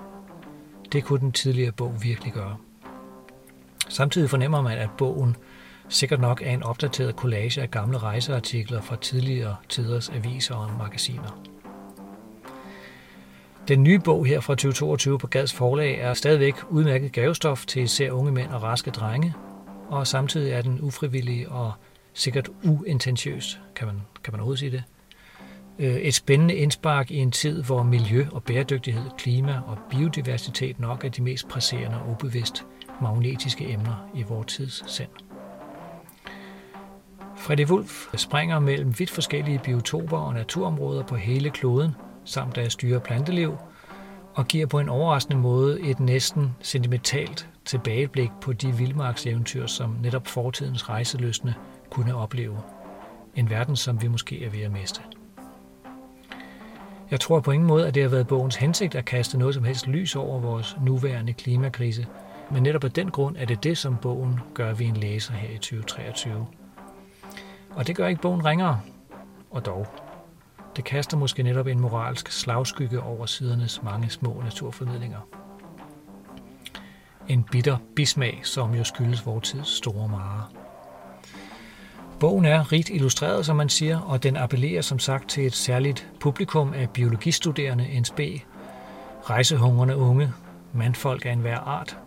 Det 0.93 1.05
kunne 1.05 1.21
den 1.21 1.33
tidligere 1.33 1.73
bog 1.73 1.95
virkelig 2.03 2.33
gøre. 2.33 2.57
Samtidig 3.89 4.31
fornemmer 4.31 4.63
man, 4.63 4.79
at 4.79 4.91
bogen 4.99 5.37
sikkert 5.89 6.21
nok 6.21 6.43
er 6.45 6.51
en 6.51 6.63
opdateret 6.63 7.15
collage 7.15 7.63
af 7.63 7.71
gamle 7.71 7.99
rejseartikler 7.99 8.81
fra 8.81 8.97
tidligere 8.97 9.57
tiders 9.69 10.09
aviser 10.09 10.55
og 10.55 10.71
magasiner. 10.79 11.56
Den 13.69 13.83
nye 13.83 13.99
bog 13.99 14.27
her 14.27 14.41
fra 14.41 14.55
2022 14.55 15.19
på 15.19 15.27
Gads 15.27 15.53
forlag 15.53 15.99
er 16.01 16.15
stadigvæk 16.15 16.55
udmærket 16.71 17.13
gavestof 17.13 17.67
til 17.67 17.83
især 17.83 18.11
unge 18.11 18.33
mænd 18.33 18.51
og 18.51 18.63
raske 18.63 18.91
drenge, 18.91 19.35
og 19.89 20.07
samtidig 20.07 20.53
er 20.53 20.63
den 20.63 20.79
ufrivillig 20.83 21.49
og 21.49 21.73
sikkert 22.13 22.49
uintentiøs, 22.65 23.61
kan 23.77 23.87
man, 23.87 24.03
kan 24.25 24.33
man 24.33 24.41
overhovedet 24.41 24.59
sige 24.59 24.71
det. 24.71 24.83
Øh, 25.79 25.95
et 25.95 26.15
spændende 26.15 26.55
indspark 26.55 27.11
i 27.11 27.17
en 27.17 27.31
tid, 27.31 27.63
hvor 27.63 27.83
miljø 27.83 28.27
og 28.33 28.43
bæredygtighed, 28.43 29.03
klima 29.19 29.61
og 29.67 29.79
biodiversitet 29.91 30.81
nok 30.81 31.05
er 31.05 31.09
de 31.09 31.23
mest 31.23 31.49
presserende 31.49 32.01
og 32.01 32.11
ubevidst 32.11 32.67
magnetiske 33.03 33.71
emner 33.73 34.09
i 34.15 34.23
vores 34.23 34.47
tids 34.47 34.95
sind. 34.95 35.11
Freddy 37.37 37.67
Wulf 37.67 38.07
springer 38.15 38.59
mellem 38.59 38.99
vidt 38.99 39.11
forskellige 39.11 39.61
biotoper 39.65 40.19
og 40.19 40.35
naturområder 40.35 41.03
på 41.03 41.17
hele 41.17 41.51
kloden– 41.51 41.95
samt 42.27 42.59
at 42.59 42.73
styre 42.73 43.01
planteliv, 43.01 43.57
og 44.35 44.47
giver 44.49 44.67
på 44.67 44.79
en 44.79 44.89
overraskende 44.89 45.39
måde 45.39 45.81
et 45.81 46.01
næsten 46.01 46.57
sentimentalt 46.61 47.49
tilbageblik 47.65 48.31
på 48.41 48.53
de 48.53 48.73
vildmarkseventyr, 48.73 49.67
som 49.67 49.97
netop 50.03 50.27
fortidens 50.27 50.89
rejseløsne 50.89 51.55
kunne 51.91 52.15
opleve. 52.15 52.59
En 53.35 53.51
verden, 53.51 53.77
som 53.77 54.03
vi 54.03 54.09
måske 54.09 54.45
er 54.45 54.51
ved 54.51 54.61
at 54.61 54.73
miste. 54.73 55.01
Jeg 57.11 57.21
tror 57.21 57.41
på 57.41 57.51
ingen 57.51 57.67
måde, 57.67 57.87
at 57.87 57.95
det 57.95 58.03
har 58.03 58.11
været 58.11 58.27
bogens 58.27 58.57
hensigt 58.57 58.95
at 58.95 59.05
kaste 59.05 59.39
noget 59.39 59.55
som 59.55 59.65
helst 59.65 59.87
lys 59.87 60.17
over 60.17 60.41
vores 60.41 60.77
nuværende 60.83 61.33
klimakrise, 61.33 62.07
men 62.51 62.63
netop 62.63 62.85
af 62.85 62.93
den 62.93 63.11
grund 63.11 63.37
er 63.39 63.45
det 63.45 63.65
det, 63.65 63.79
som 63.79 63.97
bogen 63.97 64.41
gør 64.55 64.75
ved 64.75 64.87
en 64.87 64.97
læser 64.97 65.33
her 65.33 65.49
i 65.55 65.59
2023. 65.59 66.47
Og 67.71 67.87
det 67.87 67.97
gør 67.97 68.07
ikke 68.07 68.23
bogen 68.23 68.45
ringere, 68.45 68.81
og 69.51 69.67
dog. 69.67 70.06
Det 70.77 70.85
kaster 70.85 71.17
måske 71.17 71.43
netop 71.43 71.67
en 71.67 71.81
moralsk 71.81 72.33
slagskygge 72.33 73.01
over 73.01 73.27
sidernes 73.27 73.83
mange 73.83 74.11
små 74.11 74.41
naturformidlinger. 74.45 75.21
En 77.29 77.43
bitter 77.43 77.77
bismag, 77.97 78.41
som 78.43 78.75
jo 78.75 78.85
skyldes 78.85 79.27
vores 79.27 79.49
tids 79.49 79.69
store 79.69 80.09
mare. 80.09 80.45
Bogen 82.21 82.45
er 82.45 82.73
rigt 82.73 82.91
illustreret, 82.91 83.47
som 83.47 83.57
man 83.57 83.69
siger, 83.69 84.01
og 84.01 84.23
den 84.23 84.37
appellerer 84.37 84.83
som 84.83 84.99
sagt 84.99 85.29
til 85.29 85.47
et 85.47 85.55
særligt 85.55 86.09
publikum 86.21 86.73
af 86.75 86.91
biologistuderende 86.91 88.01
NSB, 88.01 88.21
rejsehungrende 89.23 89.97
unge, 89.97 90.33
mandfolk 90.73 91.27
af 91.27 91.33
enhver 91.33 91.59
art, 91.59 91.99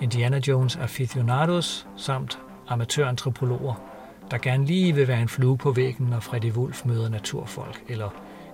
Indiana 0.00 0.40
Jones 0.48 0.76
aficionados 0.76 1.86
samt 1.96 2.38
amatørantropologer, 2.68 3.95
der 4.30 4.38
gerne 4.38 4.64
lige 4.64 4.94
vil 4.94 5.08
være 5.08 5.22
en 5.22 5.28
flue 5.28 5.58
på 5.58 5.72
væggen, 5.72 6.06
når 6.06 6.20
Freddy 6.20 6.52
Wolf 6.52 6.84
møder 6.84 7.08
naturfolk 7.08 7.82
eller 7.88 8.10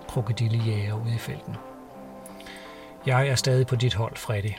krokodillejæger 0.09 1.05
ude 1.05 1.15
i 1.15 1.19
felten. 1.19 1.55
Jeg 3.07 3.29
er 3.29 3.35
stadig 3.35 3.67
på 3.67 3.77
dit 3.77 3.95
hold, 3.95 4.17
Freddy. 4.17 4.53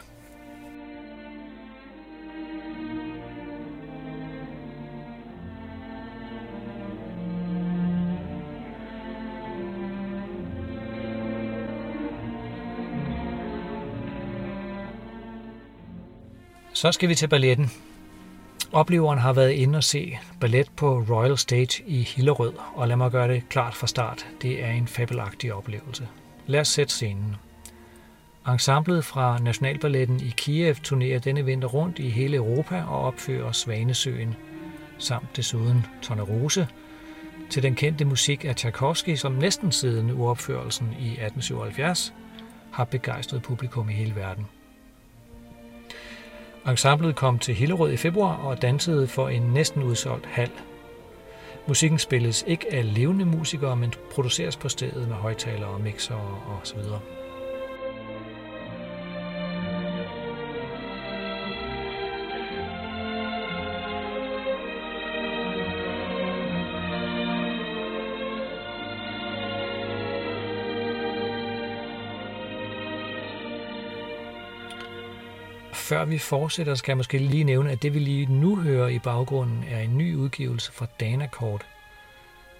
Så 16.73 16.91
skal 16.91 17.09
vi 17.09 17.15
til 17.15 17.27
balletten. 17.27 17.71
Opleveren 18.73 19.19
har 19.19 19.33
været 19.33 19.51
inde 19.51 19.77
og 19.77 19.83
se 19.83 20.17
ballet 20.39 20.71
på 20.75 21.05
Royal 21.09 21.37
Stage 21.37 21.83
i 21.87 22.01
Hillerød, 22.01 22.53
og 22.75 22.87
lad 22.87 22.95
mig 22.95 23.11
gøre 23.11 23.27
det 23.27 23.49
klart 23.49 23.75
fra 23.75 23.87
start. 23.87 24.27
Det 24.41 24.63
er 24.63 24.69
en 24.69 24.87
fabelagtig 24.87 25.53
oplevelse. 25.53 26.07
Lad 26.47 26.59
os 26.59 26.67
sætte 26.67 26.93
scenen. 26.93 27.35
Ensemblet 28.47 29.05
fra 29.05 29.39
Nationalballetten 29.39 30.19
i 30.19 30.33
Kiev 30.37 30.75
turnerer 30.75 31.19
denne 31.19 31.45
vinter 31.45 31.67
rundt 31.67 31.99
i 31.99 32.09
hele 32.09 32.37
Europa 32.37 32.83
og 32.83 33.01
opfører 33.01 33.51
Svanesøen, 33.51 34.35
samt 34.97 35.35
desuden 35.35 35.85
Tornerose, 36.01 36.67
til 37.49 37.63
den 37.63 37.75
kendte 37.75 38.05
musik 38.05 38.45
af 38.45 38.55
Tchaikovsky, 38.55 39.15
som 39.15 39.31
næsten 39.31 39.71
siden 39.71 40.11
uopførelsen 40.11 40.87
i 40.87 41.07
1877 41.07 42.13
har 42.71 42.83
begejstret 42.83 43.41
publikum 43.41 43.89
i 43.89 43.93
hele 43.93 44.15
verden. 44.15 44.45
Ensemblet 46.67 47.15
kom 47.15 47.39
til 47.39 47.55
Hillerød 47.55 47.91
i 47.91 47.97
februar 47.97 48.35
og 48.35 48.61
dansede 48.61 49.07
for 49.07 49.29
en 49.29 49.41
næsten 49.41 49.83
udsolgt 49.83 50.25
hal. 50.25 50.51
Musikken 51.67 51.99
spilles 51.99 52.43
ikke 52.47 52.73
af 52.73 52.93
levende 52.93 53.25
musikere, 53.25 53.75
men 53.75 53.93
produceres 54.11 54.57
på 54.57 54.69
stedet 54.69 55.07
med 55.07 55.15
højtalere 55.15 55.69
og 55.69 55.81
mixer 55.81 56.15
og 56.15 56.59
før 75.83 76.05
vi 76.05 76.17
fortsætter, 76.17 76.75
skal 76.75 76.91
jeg 76.91 76.97
måske 76.97 77.17
lige 77.17 77.43
nævne, 77.43 77.71
at 77.71 77.81
det 77.81 77.93
vi 77.93 77.99
lige 77.99 78.25
nu 78.25 78.55
hører 78.55 78.87
i 78.87 78.99
baggrunden 78.99 79.63
er 79.71 79.79
en 79.79 79.97
ny 79.97 80.15
udgivelse 80.15 80.71
fra 80.71 80.85
Danakort. 80.99 81.65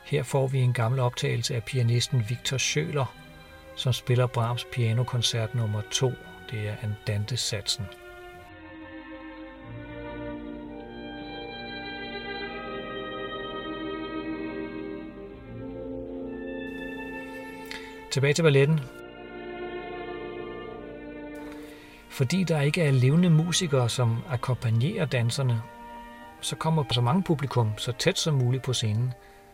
Her 0.04 0.24
får 0.24 0.48
vi 0.48 0.60
en 0.60 0.74
gammel 0.74 1.00
optagelse 1.00 1.56
af 1.56 1.64
pianisten 1.64 2.26
Victor 2.30 2.58
Schøler, 2.58 3.16
som 3.76 3.94
spiller 3.94 4.28
Brahms 4.28 4.66
pianokoncert 4.72 5.56
nummer 5.56 5.82
2. 5.92 6.12
Det 6.52 6.68
er 6.68 6.76
Andante-satsen. 6.82 7.86
Tilbage 18.12 18.34
til 18.34 18.44
balletten. 18.44 18.80
Fordi 22.14 22.44
der 22.44 22.62
ikke 22.62 22.82
er 22.82 22.92
levende 22.92 23.30
musikere, 23.30 23.90
som 23.90 24.18
akkompagnerer 24.30 25.06
danserne, 25.06 25.62
så 26.42 26.56
kommer 26.56 26.84
så 26.92 27.02
mange 27.02 27.24
publikum 27.24 27.78
så 27.78 27.92
tæt 27.92 28.20
som 28.20 28.34
muligt 28.34 28.64
på 28.64 28.74
scenen, 28.74 29.14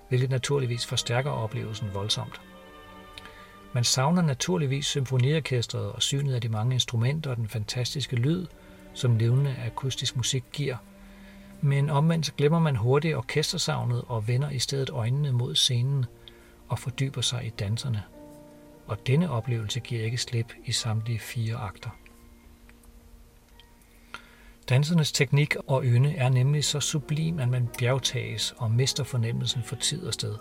hvilket 0.09 0.29
naturligvis 0.29 0.85
forstærker 0.85 1.31
oplevelsen 1.31 1.89
voldsomt. 1.93 2.41
Man 3.73 3.83
savner 3.83 4.21
naturligvis 4.21 4.85
symfoniorkestret 4.85 5.91
og 5.91 6.01
synet 6.01 6.33
af 6.35 6.41
de 6.41 6.49
mange 6.49 6.73
instrumenter 6.73 7.31
og 7.31 7.37
den 7.37 7.47
fantastiske 7.47 8.15
lyd, 8.15 8.45
som 8.93 9.17
levende 9.17 9.55
akustisk 9.65 10.17
musik 10.17 10.43
giver. 10.51 10.77
Men 11.61 11.89
omvendt 11.89 12.25
så 12.25 12.33
glemmer 12.37 12.59
man 12.59 12.75
hurtigt 12.75 13.15
orkestersavnet 13.15 14.03
og 14.07 14.27
vender 14.27 14.49
i 14.49 14.59
stedet 14.59 14.89
øjnene 14.89 15.31
mod 15.31 15.55
scenen 15.55 16.05
og 16.69 16.79
fordyber 16.79 17.21
sig 17.21 17.45
i 17.45 17.49
danserne. 17.49 18.03
Og 18.87 19.07
denne 19.07 19.31
oplevelse 19.31 19.79
giver 19.79 20.03
ikke 20.03 20.17
slip 20.17 20.53
i 20.65 20.71
samtlige 20.71 21.19
fire 21.19 21.55
akter. 21.55 21.89
Dansernes 24.69 25.11
teknik 25.11 25.55
og 25.67 25.83
ynde 25.83 26.15
er 26.15 26.29
nemlig 26.29 26.63
så 26.63 26.79
sublim, 26.79 27.39
at 27.39 27.49
man 27.49 27.69
bjergtages 27.77 28.55
og 28.57 28.71
mister 28.71 29.03
fornemmelsen 29.03 29.63
for 29.63 29.75
tid 29.75 30.07
og 30.07 30.13
sted. 30.13 30.35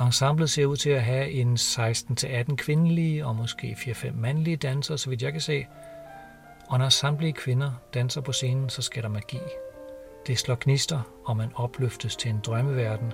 Ensemblet 0.00 0.50
ser 0.50 0.66
ud 0.66 0.76
til 0.76 0.90
at 0.90 1.02
have 1.02 1.30
en 1.30 1.54
16-18 1.54 2.56
kvindelige 2.56 3.26
og 3.26 3.36
måske 3.36 3.76
4-5 3.78 4.12
mandlige 4.12 4.56
dansere, 4.56 4.98
så 4.98 5.10
vidt 5.10 5.22
jeg 5.22 5.32
kan 5.32 5.40
se. 5.40 5.66
Og 6.68 6.78
når 6.78 6.88
samtlige 6.88 7.32
kvinder 7.32 7.72
danser 7.94 8.20
på 8.20 8.32
scenen, 8.32 8.70
så 8.70 8.82
sker 8.82 9.00
der 9.00 9.08
magi. 9.08 9.40
Det 10.26 10.38
slår 10.38 10.58
gnister, 10.60 11.00
og 11.24 11.36
man 11.36 11.50
opløftes 11.54 12.16
til 12.16 12.30
en 12.30 12.40
drømmeverden, 12.40 13.12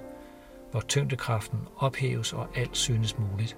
hvor 0.70 0.80
tyngdekraften 0.80 1.58
ophæves 1.76 2.32
og 2.32 2.48
alt 2.56 2.76
synes 2.76 3.18
muligt. 3.18 3.56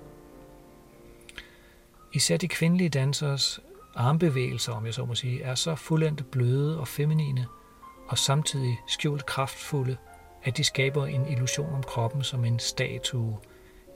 Især 2.12 2.36
de 2.36 2.48
kvindelige 2.48 2.88
dansers 2.88 3.60
armbevægelser, 3.98 4.72
om 4.72 4.86
jeg 4.86 4.94
så 4.94 5.04
må 5.04 5.14
sige, 5.14 5.42
er 5.42 5.54
så 5.54 5.74
fuldendt 5.74 6.30
bløde 6.30 6.80
og 6.80 6.88
feminine, 6.88 7.46
og 8.08 8.18
samtidig 8.18 8.78
skjult 8.86 9.26
kraftfulde, 9.26 9.96
at 10.44 10.56
de 10.56 10.64
skaber 10.64 11.06
en 11.06 11.26
illusion 11.26 11.74
om 11.74 11.82
kroppen 11.82 12.22
som 12.22 12.44
en 12.44 12.58
statue, 12.58 13.38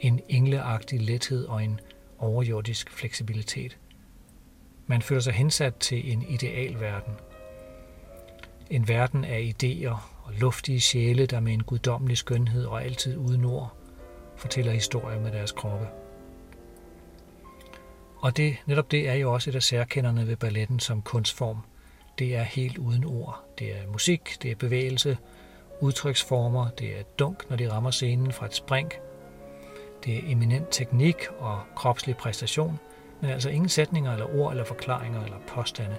en 0.01 0.21
engleagtig 0.29 1.01
lethed 1.01 1.47
og 1.47 1.65
en 1.65 1.81
overjordisk 2.19 2.91
fleksibilitet. 2.91 3.79
Man 4.87 5.03
føler 5.03 5.21
sig 5.21 5.33
hensat 5.33 5.77
til 5.77 6.13
en 6.13 6.23
idealverden. 6.23 7.13
En 8.71 8.89
verden 8.89 9.25
af 9.25 9.55
idéer 9.55 10.25
og 10.25 10.33
luftige 10.33 10.81
sjæle, 10.81 11.27
der 11.27 11.41
med 11.41 11.53
en 11.53 11.63
guddommelig 11.63 12.19
skønhed 12.19 12.65
og 12.65 12.85
altid 12.85 13.17
uden 13.17 13.45
ord 13.45 13.77
fortæller 14.37 14.73
historier 14.73 15.21
med 15.21 15.33
deres 15.33 15.53
kroppe. 15.53 16.02
Og 18.23 18.37
det, 18.37 18.57
netop 18.67 18.91
det 18.91 19.09
er 19.09 19.15
jo 19.15 19.33
også 19.33 19.51
et 19.51 19.57
af 19.57 19.63
særkenderne 19.63 20.27
ved 20.27 20.37
balletten 20.37 20.81
som 20.81 21.03
kunstform. 21.03 21.59
Det 22.19 22.37
er 22.37 22.43
helt 22.43 22.79
uden 22.79 23.05
ord. 23.05 23.45
Det 23.59 23.73
er 23.73 23.87
musik, 23.93 24.37
det 24.43 24.51
er 24.51 24.55
bevægelse, 24.55 25.19
udtryksformer, 25.81 26.69
det 26.71 26.99
er 26.99 27.03
dunk, 27.03 27.51
når 27.51 27.57
de 27.57 27.73
rammer 27.73 27.91
scenen 27.91 28.33
fra 28.33 28.47
et 28.47 28.55
spring. 28.55 28.93
Det 30.05 30.17
er 30.17 30.21
eminent 30.33 30.67
teknik 30.71 31.17
og 31.39 31.61
kropslig 31.77 32.17
præstation, 32.17 32.79
men 33.21 33.31
altså 33.31 33.51
ingen 33.51 33.69
sætninger 33.69 34.13
eller 34.13 34.39
ord 34.39 34.53
eller 34.53 34.65
forklaringer 34.65 35.25
eller 35.25 35.39
påstande. 35.49 35.97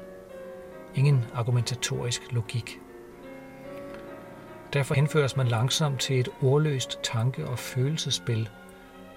Ingen 0.96 1.26
argumentatorisk 1.34 2.22
logik. 2.32 2.80
Derfor 4.74 4.96
henføres 4.96 5.38
man 5.38 5.48
langsomt 5.48 6.00
til 6.00 6.20
et 6.20 6.30
ordløst 6.42 7.00
tanke- 7.04 7.48
og 7.48 7.60
følelsespil, 7.60 8.50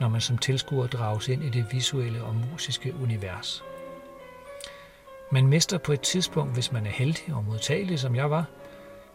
når 0.01 0.09
man 0.09 0.21
som 0.21 0.39
tilskuer 0.39 0.87
drages 0.87 1.29
ind 1.29 1.45
i 1.45 1.49
det 1.49 1.67
visuelle 1.73 2.25
og 2.25 2.35
musiske 2.35 2.95
univers. 3.03 3.65
Man 5.31 5.47
mister 5.47 5.79
på 5.79 5.93
et 5.93 6.01
tidspunkt, 6.01 6.55
hvis 6.55 6.73
man 6.73 6.87
er 6.87 6.91
heldig 6.91 7.35
og 7.35 7.45
modtagelig, 7.45 7.99
som 7.99 8.15
jeg 8.15 8.31
var, 8.31 8.45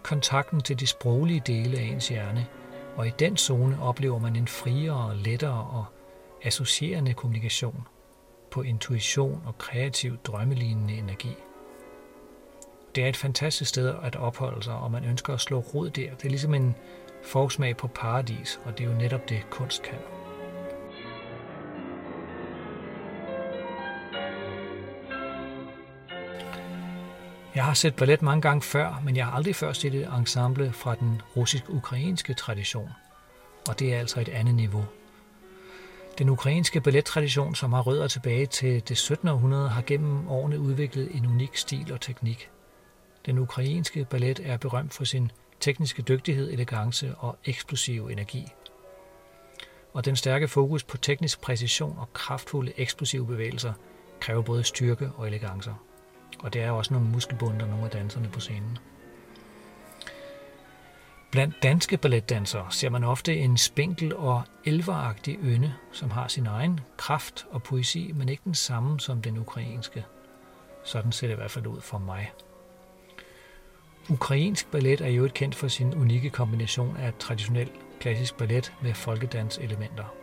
kontakten 0.03 0.61
til 0.61 0.79
de 0.79 0.88
sproglige 0.88 1.41
dele 1.47 1.77
af 1.77 1.83
ens 1.83 2.07
hjerne, 2.07 2.47
og 2.95 3.07
i 3.07 3.11
den 3.19 3.38
zone 3.38 3.81
oplever 3.81 4.19
man 4.19 4.35
en 4.35 4.47
friere, 4.47 5.17
lettere 5.17 5.67
og 5.69 5.85
associerende 6.43 7.13
kommunikation 7.13 7.88
på 8.51 8.61
intuition 8.61 9.41
og 9.45 9.57
kreativ 9.57 10.17
drømmelignende 10.17 10.93
energi. 10.93 11.35
Det 12.95 13.03
er 13.03 13.09
et 13.09 13.17
fantastisk 13.17 13.69
sted 13.69 13.95
at 14.03 14.15
opholde 14.15 14.63
sig, 14.63 14.73
og 14.73 14.91
man 14.91 15.05
ønsker 15.05 15.33
at 15.33 15.41
slå 15.41 15.59
rod 15.59 15.89
der. 15.89 16.15
Det 16.15 16.25
er 16.25 16.29
ligesom 16.29 16.53
en 16.53 16.75
forsmag 17.23 17.77
på 17.77 17.88
paradis, 17.88 18.59
og 18.65 18.77
det 18.77 18.85
er 18.85 18.91
jo 18.91 18.97
netop 18.97 19.29
det, 19.29 19.50
kunst 19.50 19.83
kan. 19.83 19.97
Jeg 27.55 27.65
har 27.65 27.74
set 27.74 27.96
ballet 27.96 28.22
mange 28.22 28.41
gange 28.41 28.62
før, 28.62 29.01
men 29.05 29.15
jeg 29.15 29.25
har 29.25 29.31
aldrig 29.31 29.55
før 29.55 29.74
set 29.74 29.96
et 29.96 30.10
ensemble 30.17 30.74
fra 30.74 30.96
den 30.96 31.22
russisk-ukrainske 31.36 32.34
tradition, 32.34 32.89
og 33.70 33.79
det 33.79 33.94
er 33.94 34.00
altså 34.00 34.22
et 34.22 34.29
andet 34.29 34.55
niveau. 34.55 34.85
Den 36.18 36.29
ukrainske 36.29 36.81
ballettradition, 36.81 37.55
som 37.55 37.74
har 37.74 37.81
rødder 37.81 38.07
tilbage 38.07 38.46
til 38.46 38.87
det 38.87 38.98
17. 38.98 39.27
århundrede, 39.27 39.70
har 39.70 39.81
gennem 39.81 40.27
årene 40.27 40.59
udviklet 40.59 41.16
en 41.16 41.25
unik 41.25 41.55
stil 41.55 41.94
og 41.94 42.01
teknik. 42.01 42.50
Den 43.25 43.37
ukrainske 43.37 44.05
ballet 44.05 44.40
er 44.44 44.57
berømt 44.57 44.94
for 44.94 45.03
sin 45.03 45.31
tekniske 45.59 46.01
dygtighed, 46.01 46.51
elegance 46.51 47.16
og 47.16 47.37
eksplosive 47.46 48.11
energi. 48.11 48.48
Og 49.94 50.05
den 50.05 50.16
stærke 50.16 50.48
fokus 50.48 50.83
på 50.83 50.98
teknisk 50.98 51.42
præcision 51.42 51.96
og 52.00 52.14
kraftfulde 52.14 52.74
eksplosive 52.77 53.27
bevægelser 53.27 53.74
kræver 54.20 54.42
både 54.42 54.64
styrke 54.64 55.11
og 55.16 55.27
elegancer. 55.27 55.74
Og 56.39 56.53
det 56.53 56.61
er 56.61 56.72
også 56.72 56.94
nogle 56.94 57.09
muskelbunder, 57.09 57.67
nogle 57.67 57.85
af 57.85 57.91
danserne 57.91 58.29
på 58.29 58.39
scenen. 58.39 58.77
Blandt 61.31 61.63
danske 61.63 61.98
balletdansere 61.98 62.67
ser 62.70 62.89
man 62.89 63.03
ofte 63.03 63.35
en 63.35 63.57
spinkel 63.57 64.15
og 64.15 64.44
elveragtig 64.65 65.39
ynde, 65.44 65.74
som 65.91 66.11
har 66.11 66.27
sin 66.27 66.46
egen 66.46 66.79
kraft 66.98 67.46
og 67.51 67.63
poesi, 67.63 68.11
men 68.15 68.29
ikke 68.29 68.41
den 68.46 68.55
samme 68.55 69.00
som 69.00 69.22
den 69.22 69.37
ukrainske. 69.37 70.05
Sådan 70.83 71.11
ser 71.11 71.27
det 71.27 71.33
i 71.33 71.37
hvert 71.37 71.51
fald 71.51 71.67
ud 71.67 71.81
for 71.81 71.98
mig. 71.98 72.31
Ukrainsk 74.09 74.72
ballet 74.72 75.01
er 75.01 75.09
jo 75.09 75.25
et 75.25 75.33
kendt 75.33 75.55
for 75.55 75.67
sin 75.67 75.94
unikke 75.94 76.29
kombination 76.29 76.98
af 76.98 77.13
traditionel 77.20 77.72
klassisk 78.00 78.37
ballet 78.37 78.74
med 78.81 78.94
folkedanselementer. 78.94 80.15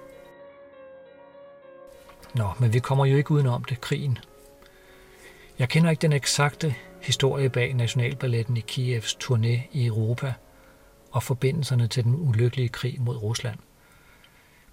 Nå, 2.34 2.48
men 2.60 2.72
vi 2.72 2.78
kommer 2.78 3.04
jo 3.04 3.16
ikke 3.16 3.30
udenom 3.30 3.64
det, 3.64 3.80
krigen. 3.80 4.18
Jeg 5.58 5.68
kender 5.68 5.90
ikke 5.90 6.02
den 6.02 6.12
eksakte 6.12 6.74
historie 7.02 7.48
bag 7.48 7.74
Nationalballetten 7.74 8.56
i 8.56 8.60
Kievs 8.60 9.18
turné 9.24 9.60
i 9.72 9.86
Europa 9.86 10.34
og 11.10 11.22
forbindelserne 11.22 11.88
til 11.88 12.04
den 12.04 12.14
ulykkelige 12.14 12.68
krig 12.68 13.00
mod 13.00 13.16
Rusland. 13.16 13.58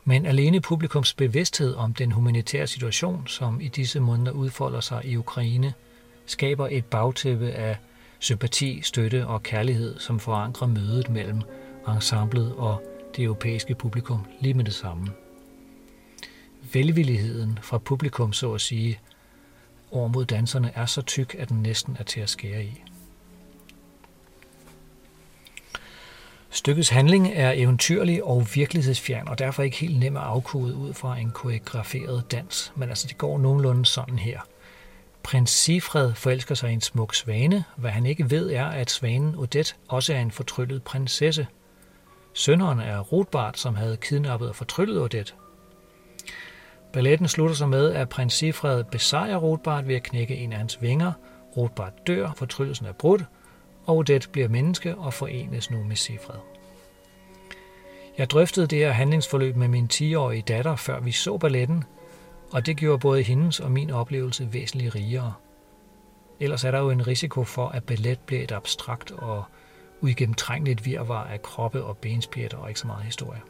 Men 0.04 0.26
alene 0.26 0.62
publikums 0.62 1.14
bevidsthed 1.14 1.76
om 1.76 1.94
den 1.94 2.12
humanitære 2.12 2.68
situation, 2.68 3.28
som 3.28 3.62
i 3.62 3.68
disse 3.68 4.00
måneder 4.00 4.32
udfolder 4.32 4.80
sig 4.80 5.06
i 5.06 5.18
Ukraine, 5.18 5.74
skaber 6.26 6.68
et 6.72 6.86
bagtæppe 6.86 7.52
af 7.52 7.78
sympati, 8.20 8.82
støtte 8.82 9.28
og 9.28 9.44
kærlighed, 9.44 10.00
som 10.00 10.20
forankrer 10.20 10.68
mødet 10.68 11.10
mellem 11.10 11.42
ensemblet 11.88 12.54
og 12.56 12.84
det 13.16 13.24
europæiske 13.24 13.76
publikum 13.76 14.26
lige 14.40 14.54
med 14.54 14.66
det 14.66 14.74
samme. 14.74 15.08
Velvilligheden 16.74 17.60
fra 17.62 17.78
publikum, 17.78 18.34
så 18.34 18.54
at 18.54 18.62
sige, 18.62 19.00
over 19.96 20.08
mod 20.08 20.26
danserne 20.26 20.72
er 20.76 20.86
så 20.86 21.02
tyk, 21.02 21.36
at 21.40 21.50
den 21.50 21.62
næsten 21.62 21.98
er 22.00 22.04
til 22.04 22.20
at 22.20 22.30
skære 22.30 22.64
i. 22.64 22.84
Stykkets 26.50 26.90
handling 26.90 27.32
er 27.34 27.52
eventyrlig 27.56 28.24
og 28.24 28.48
virkelighedsfjern, 28.54 29.28
og 29.28 29.40
derfor 29.40 29.64
ikke 29.64 29.78
helt 29.78 30.00
nem 30.00 30.18
at 30.18 30.24
afkode 30.24 30.76
ud 30.76 30.94
fra 30.94 31.18
en 31.18 31.32
koreograferet 31.32 32.32
dans, 32.32 32.74
men 32.76 32.90
altså 32.90 33.08
det 33.08 33.18
går 33.18 33.38
nogenlunde 33.38 33.86
sådan 33.86 34.20
her. 34.20 34.40
Prins 35.24 35.50
Sifred 35.50 36.14
forelsker 36.14 36.56
sig 36.56 36.70
i 36.70 36.74
en 36.74 36.82
smuk 36.82 37.16
svane. 37.16 37.64
Hvad 37.76 37.92
han 37.92 38.06
ikke 38.06 38.32
ved 38.32 38.52
er, 38.52 38.66
at 38.66 38.92
svanen 38.92 39.36
Odette 39.36 39.74
også 39.88 40.14
er 40.14 40.20
en 40.20 40.32
fortryllet 40.32 40.84
prinsesse. 40.84 41.48
Sønderen 42.34 42.80
er 42.80 43.00
Rotbart, 43.00 43.60
som 43.60 43.76
havde 43.76 43.98
kidnappet 43.98 44.50
og 44.50 44.56
fortryllet 44.56 45.02
Odette. 45.02 45.34
Balletten 46.96 47.28
slutter 47.28 47.56
sig 47.56 47.70
med, 47.70 47.94
at 47.94 48.10
prins 48.10 48.34
Sifred 48.34 48.84
besejrer 48.84 49.38
Rotbart 49.38 49.88
ved 49.88 49.96
at 49.96 50.04
knække 50.04 50.36
en 50.36 50.52
af 50.52 50.58
hans 50.58 50.82
vinger. 50.82 51.12
Rotbart 51.58 52.08
dør, 52.08 52.32
fortrydelsen 52.36 52.86
er 52.86 52.92
brudt, 52.92 53.24
og 53.86 53.98
Odette 53.98 54.30
bliver 54.30 54.48
menneske 54.48 54.96
og 54.96 55.14
forenes 55.14 55.72
nu 55.72 55.84
med 55.84 55.96
Sifred. 55.96 56.40
Jeg 58.18 58.30
drøftede 58.30 58.68
det 58.68 58.78
her 58.78 58.92
handlingsforløb 58.92 59.56
med 59.56 59.68
min 59.68 59.90
10-årige 59.94 60.42
datter, 60.42 60.76
før 60.76 61.00
vi 61.00 61.12
så 61.12 61.38
balletten, 61.38 61.84
og 62.52 62.66
det 62.66 62.78
gjorde 62.78 63.00
både 63.00 63.24
hendes 63.24 63.60
og 63.60 63.72
min 63.72 63.92
oplevelse 63.92 64.54
væsentligt 64.54 64.96
rigere. 64.96 65.34
Ellers 66.40 66.64
er 66.64 66.72
der 66.72 66.80
jo 66.80 66.90
en 66.90 67.08
risiko 67.08 67.44
for, 67.44 67.68
at 67.68 67.84
ballet 67.84 68.20
bliver 68.20 68.44
et 68.44 68.52
abstrakt 68.52 69.12
og 69.12 69.44
uigennemtrængeligt 70.02 70.86
virvar 70.86 71.24
af 71.24 71.42
kroppe 71.42 71.84
og 71.84 71.98
benspjætter 71.98 72.58
og 72.58 72.70
ikke 72.70 72.80
så 72.80 72.88
meget 72.88 73.04
historie. 73.04 73.42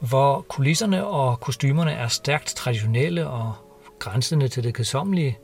Hvor 0.00 0.40
kulisserne 0.40 1.06
og 1.06 1.40
kostymerne 1.40 1.92
er 1.92 2.08
stærkt 2.08 2.46
traditionelle 2.48 3.28
og 3.28 3.52
grænsende 3.98 4.48
til 4.48 4.64
det 4.64 4.74
kedsommelige, 4.74 5.38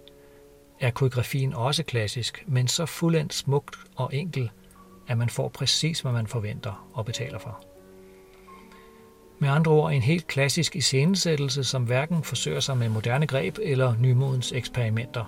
er 0.80 0.90
koreografien 0.90 1.54
også 1.54 1.82
klassisk, 1.82 2.44
men 2.46 2.68
så 2.68 2.86
fuldendt 2.86 3.34
smukt 3.34 3.76
og 3.96 4.10
enkel, 4.14 4.50
at 5.08 5.18
man 5.18 5.28
får 5.28 5.48
præcis, 5.48 6.00
hvad 6.00 6.12
man 6.12 6.26
forventer 6.26 6.88
og 6.92 7.04
betaler 7.04 7.38
for. 7.38 7.64
Med 9.38 9.48
andre 9.48 9.72
ord 9.72 9.92
en 9.92 10.02
helt 10.02 10.26
klassisk 10.26 10.76
iscenesættelse, 10.76 11.64
som 11.64 11.82
hverken 11.84 12.24
forsøger 12.24 12.60
sig 12.60 12.76
med 12.76 12.88
moderne 12.88 13.26
greb 13.26 13.58
eller 13.62 13.94
nymodens 14.00 14.52
eksperimenter. 14.52 15.24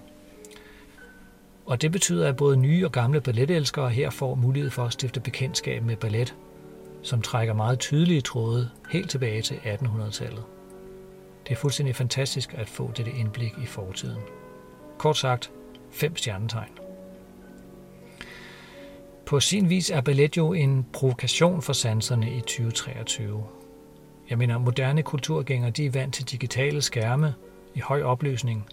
Og 1.66 1.82
det 1.82 1.92
betyder, 1.92 2.28
at 2.28 2.36
både 2.36 2.56
nye 2.56 2.84
og 2.84 2.92
gamle 2.92 3.20
balletelskere 3.20 3.90
her 3.90 4.10
får 4.10 4.34
mulighed 4.34 4.70
for 4.70 4.84
at 4.84 4.92
stifte 4.92 5.20
bekendtskab 5.20 5.82
med 5.82 5.96
ballet, 5.96 6.34
som 7.06 7.22
trækker 7.22 7.54
meget 7.54 7.78
tydelige 7.78 8.20
tråde 8.20 8.70
helt 8.90 9.10
tilbage 9.10 9.42
til 9.42 9.54
1800-tallet. 9.54 10.44
Det 11.46 11.52
er 11.52 11.56
fuldstændig 11.56 11.96
fantastisk 11.96 12.54
at 12.54 12.68
få 12.68 12.92
dette 12.96 13.10
indblik 13.10 13.54
i 13.62 13.66
fortiden. 13.66 14.22
Kort 14.98 15.16
sagt, 15.16 15.50
fem 15.90 16.16
stjernetegn. 16.16 16.78
På 19.26 19.40
sin 19.40 19.70
vis 19.70 19.90
er 19.90 20.00
ballet 20.00 20.36
jo 20.36 20.52
en 20.52 20.86
provokation 20.92 21.62
for 21.62 21.72
sanserne 21.72 22.36
i 22.36 22.40
2023. 22.40 23.44
Jeg 24.30 24.38
mener, 24.38 24.58
moderne 24.58 25.02
kulturgængere 25.02 25.70
de 25.70 25.86
er 25.86 25.90
vant 25.90 26.14
til 26.14 26.24
digitale 26.24 26.82
skærme 26.82 27.34
i 27.74 27.80
høj 27.80 28.02
opløsning 28.02 28.66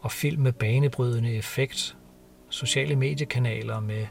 og 0.00 0.12
film 0.12 0.42
med 0.42 0.52
banebrydende 0.52 1.34
effekt, 1.34 1.96
sociale 2.48 2.96
mediekanaler 2.96 3.80
med 3.80 4.06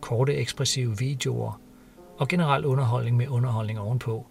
korte 0.00 0.34
ekspressive 0.34 0.98
videoer 0.98 1.60
og 2.20 2.28
generel 2.28 2.64
underholdning 2.64 3.16
med 3.16 3.28
underholdning 3.28 3.78
ovenpå. 3.78 4.26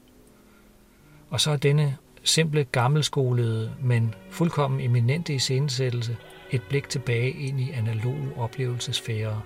Og 1.30 1.42
så 1.42 1.52
er 1.52 1.58
denne 1.58 1.98
simple, 2.24 2.64
gammelskolede, 2.64 3.74
men 3.82 4.16
fuldkommen 4.30 4.80
eminente 4.80 5.34
iscenesættelse 5.34 6.18
et 6.52 6.62
blik 6.70 6.90
tilbage 6.90 7.32
ind 7.32 7.60
i 7.60 7.72
analoge 7.72 8.32
oplevelsesfære, 8.38 9.42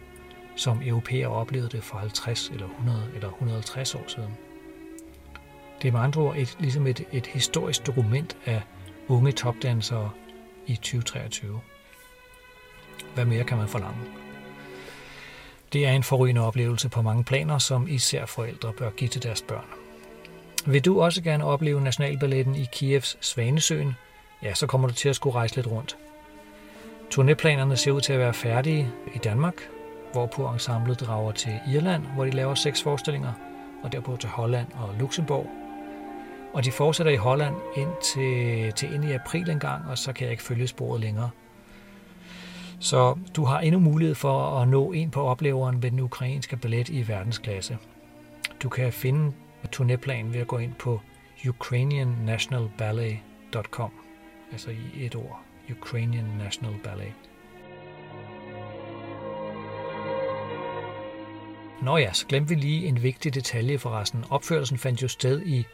som 0.55 0.81
europæer 0.85 1.27
oplevede 1.27 1.69
det 1.69 1.83
for 1.83 1.97
50 1.97 2.49
eller 2.49 2.67
100 2.69 3.09
eller 3.15 3.29
150 3.29 3.95
år 3.95 4.03
siden. 4.07 4.37
Det 5.81 5.87
er 5.87 5.91
med 5.91 5.99
andre 5.99 6.21
ord 6.21 6.35
et, 6.37 6.57
ligesom 6.59 6.87
et, 6.87 7.03
et 7.11 7.27
historisk 7.27 7.87
dokument 7.87 8.37
af 8.45 8.61
unge 9.07 9.31
topdansere 9.31 10.09
i 10.67 10.75
2023. 10.75 11.59
Hvad 13.15 13.25
mere 13.25 13.43
kan 13.43 13.57
man 13.57 13.67
forlange? 13.67 14.22
Det 15.73 15.87
er 15.87 15.91
en 15.91 16.03
forrygende 16.03 16.41
oplevelse 16.41 16.89
på 16.89 17.01
mange 17.01 17.23
planer, 17.23 17.57
som 17.57 17.87
især 17.87 18.25
forældre 18.25 18.73
bør 18.73 18.89
give 18.89 19.07
til 19.07 19.23
deres 19.23 19.41
børn. 19.41 19.65
Vil 20.65 20.85
du 20.85 21.01
også 21.01 21.21
gerne 21.21 21.45
opleve 21.45 21.81
Nationalballetten 21.81 22.55
i 22.55 22.67
Kievs 22.71 23.17
Svanesøen, 23.21 23.95
ja, 24.43 24.53
så 24.53 24.67
kommer 24.67 24.87
du 24.87 24.93
til 24.93 25.09
at 25.09 25.15
skulle 25.15 25.35
rejse 25.35 25.55
lidt 25.55 25.67
rundt. 25.67 25.97
Turnéplanerne 27.13 27.75
ser 27.75 27.91
ud 27.91 28.01
til 28.01 28.13
at 28.13 28.19
være 28.19 28.33
færdige 28.33 28.89
i 29.15 29.17
Danmark, 29.17 29.69
hvorpå 30.11 30.47
ensemblet 30.47 30.99
drager 30.99 31.31
til 31.31 31.59
Irland, 31.73 32.03
hvor 32.15 32.25
de 32.25 32.31
laver 32.31 32.55
seks 32.55 32.83
forestillinger, 32.83 33.33
og 33.83 33.91
derpå 33.91 34.17
til 34.17 34.29
Holland 34.29 34.67
og 34.73 34.89
Luxembourg. 34.99 35.49
Og 36.53 36.65
de 36.65 36.71
fortsætter 36.71 37.11
i 37.11 37.15
Holland 37.15 37.55
ind 37.77 37.89
til, 38.03 38.71
til 38.73 38.93
ind 38.93 39.05
i 39.05 39.11
april 39.11 39.49
engang, 39.49 39.89
og 39.89 39.97
så 39.97 40.13
kan 40.13 40.23
jeg 40.23 40.31
ikke 40.31 40.43
følge 40.43 40.67
sporet 40.67 41.01
længere. 41.01 41.29
Så 42.83 43.17
du 43.35 43.45
har 43.45 43.59
endnu 43.59 43.79
mulighed 43.79 44.15
for 44.15 44.61
at 44.61 44.67
nå 44.67 44.91
ind 44.91 45.11
på 45.11 45.21
opleveren 45.21 45.83
ved 45.83 45.91
den 45.91 45.99
ukrainske 45.99 46.57
ballet 46.57 46.89
i 46.89 47.07
verdensklasse. 47.07 47.77
Du 48.63 48.69
kan 48.69 48.93
finde 48.93 49.33
turnéplanen 49.75 50.33
ved 50.33 50.41
at 50.41 50.47
gå 50.47 50.57
ind 50.57 50.73
på 50.73 50.99
ukrainiannationalballet.com, 51.49 53.91
altså 54.51 54.71
i 54.71 55.05
et 55.05 55.15
ord, 55.15 55.41
Ukrainian 55.71 56.25
National 56.37 56.73
Ballet. 56.83 57.13
Nå 61.81 61.97
ja, 61.97 62.13
så 62.13 62.27
glemte 62.27 62.49
vi 62.49 62.55
lige 62.61 62.87
en 62.87 63.03
vigtig 63.03 63.33
detalje 63.33 63.79
forresten. 63.79 64.25
Opførelsen 64.29 64.77
fandt 64.77 65.01
jo 65.01 65.07
sted 65.07 65.41
i 65.45 65.65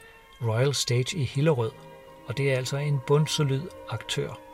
Royal 0.42 0.74
Stage 0.74 1.18
i 1.18 1.24
Hillerød, 1.24 1.72
og 2.28 2.38
det 2.38 2.52
er 2.52 2.58
altså 2.58 2.78
en 2.78 3.00
bundsolid 3.08 3.62
aktør, 3.90 4.49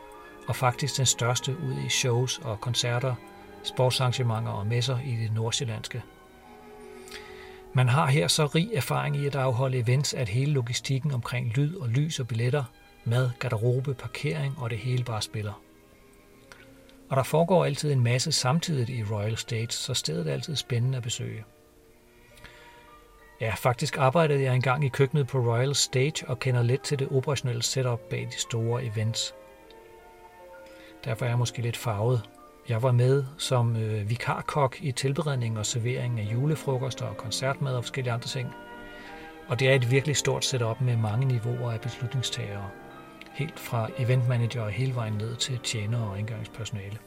og 0.48 0.56
faktisk 0.56 0.96
den 0.96 1.06
største 1.06 1.56
ud 1.58 1.74
i 1.86 1.88
shows 1.88 2.38
og 2.38 2.60
koncerter, 2.60 3.14
sportsarrangementer 3.62 4.50
og 4.50 4.66
messer 4.66 4.98
i 5.04 5.16
det 5.22 5.32
nordsjællandske. 5.34 6.02
Man 7.74 7.88
har 7.88 8.06
her 8.06 8.28
så 8.28 8.46
rig 8.46 8.70
erfaring 8.74 9.16
i 9.16 9.26
at 9.26 9.36
afholde 9.36 9.78
events, 9.78 10.14
at 10.14 10.28
hele 10.28 10.52
logistikken 10.52 11.12
omkring 11.12 11.52
lyd 11.56 11.76
og 11.76 11.88
lys 11.88 12.20
og 12.20 12.28
billetter, 12.28 12.64
mad, 13.04 13.30
garderobe, 13.38 13.94
parkering 13.94 14.54
og 14.58 14.70
det 14.70 14.78
hele 14.78 15.04
bare 15.04 15.22
spiller. 15.22 15.62
Og 17.08 17.16
der 17.16 17.22
foregår 17.22 17.64
altid 17.64 17.92
en 17.92 18.00
masse 18.00 18.32
samtidigt 18.32 18.90
i 18.90 19.04
Royal 19.04 19.36
Stage, 19.36 19.70
så 19.70 19.94
stedet 19.94 20.28
er 20.28 20.32
altid 20.32 20.56
spændende 20.56 20.96
at 20.96 21.02
besøge. 21.02 21.44
Ja, 23.40 23.54
faktisk 23.56 23.98
arbejdede 23.98 24.42
jeg 24.42 24.54
engang 24.54 24.84
i 24.84 24.88
køkkenet 24.88 25.26
på 25.26 25.38
Royal 25.38 25.74
Stage 25.74 26.28
og 26.28 26.38
kender 26.38 26.62
lidt 26.62 26.82
til 26.82 26.98
det 26.98 27.08
operationelle 27.10 27.62
setup 27.62 28.00
bag 28.00 28.28
de 28.30 28.38
store 28.38 28.84
events. 28.84 29.34
Derfor 31.06 31.24
er 31.24 31.28
jeg 31.28 31.38
måske 31.38 31.62
lidt 31.62 31.76
farvet. 31.76 32.22
Jeg 32.68 32.82
var 32.82 32.92
med 32.92 33.24
som 33.38 33.76
øh, 33.76 34.10
vikarkok 34.10 34.76
i 34.80 34.92
tilberedning 34.92 35.58
og 35.58 35.66
servering 35.66 36.20
af 36.20 36.24
julefrokoster 36.32 37.06
og 37.06 37.16
koncertmad 37.16 37.74
og 37.74 37.84
forskellige 37.84 38.12
andre 38.12 38.28
ting. 38.28 38.48
Og 39.48 39.60
det 39.60 39.68
er 39.68 39.74
et 39.74 39.90
virkelig 39.90 40.16
stort 40.16 40.44
setup 40.44 40.80
med 40.80 40.96
mange 40.96 41.26
niveauer 41.26 41.72
af 41.72 41.80
beslutningstagere. 41.80 42.70
Helt 43.32 43.58
fra 43.58 43.88
eventmanager 43.98 44.62
og 44.62 44.70
hele 44.70 44.94
vejen 44.94 45.12
ned 45.14 45.36
til 45.36 45.58
tjener 45.58 46.02
og 46.02 46.18
indgangspersonale. 46.18 46.98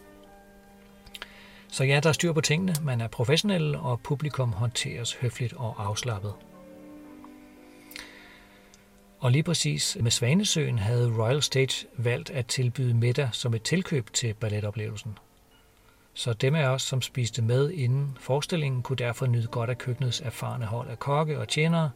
Så 1.67 1.83
ja, 1.83 1.99
der 2.03 2.09
er 2.09 2.13
styr 2.13 2.33
på 2.33 2.41
tingene, 2.41 2.75
man 2.83 3.01
er 3.01 3.07
professionel, 3.07 3.75
og 3.75 3.99
publikum 3.99 4.53
håndteres 4.53 5.15
høfligt 5.15 5.53
og 5.53 5.75
afslappet. 5.88 6.33
Og 9.19 9.32
lige 9.32 9.43
præcis 9.43 9.97
med 9.99 10.12
Svanesøen 10.12 10.79
havde 10.79 11.13
Royal 11.17 11.41
Stage 11.41 11.88
valgt 11.97 12.29
at 12.29 12.45
tilbyde 12.45 12.93
middag 12.93 13.29
som 13.32 13.53
et 13.53 13.63
tilkøb 13.63 14.13
til 14.13 14.34
balletoplevelsen. 14.34 15.17
Så 16.13 16.34
dem 16.34 16.55
af 16.55 16.67
os, 16.67 16.82
som 16.82 17.01
spiste 17.01 17.41
med 17.41 17.71
inden 17.71 18.17
forestillingen, 18.19 18.82
kunne 18.82 18.95
derfor 18.95 19.25
nyde 19.25 19.47
godt 19.47 19.69
af 19.69 19.77
køkkenets 19.77 20.21
erfarne 20.21 20.65
hold 20.65 20.89
af 20.89 20.99
kokke 20.99 21.39
og 21.39 21.47
tjenere, 21.47 21.91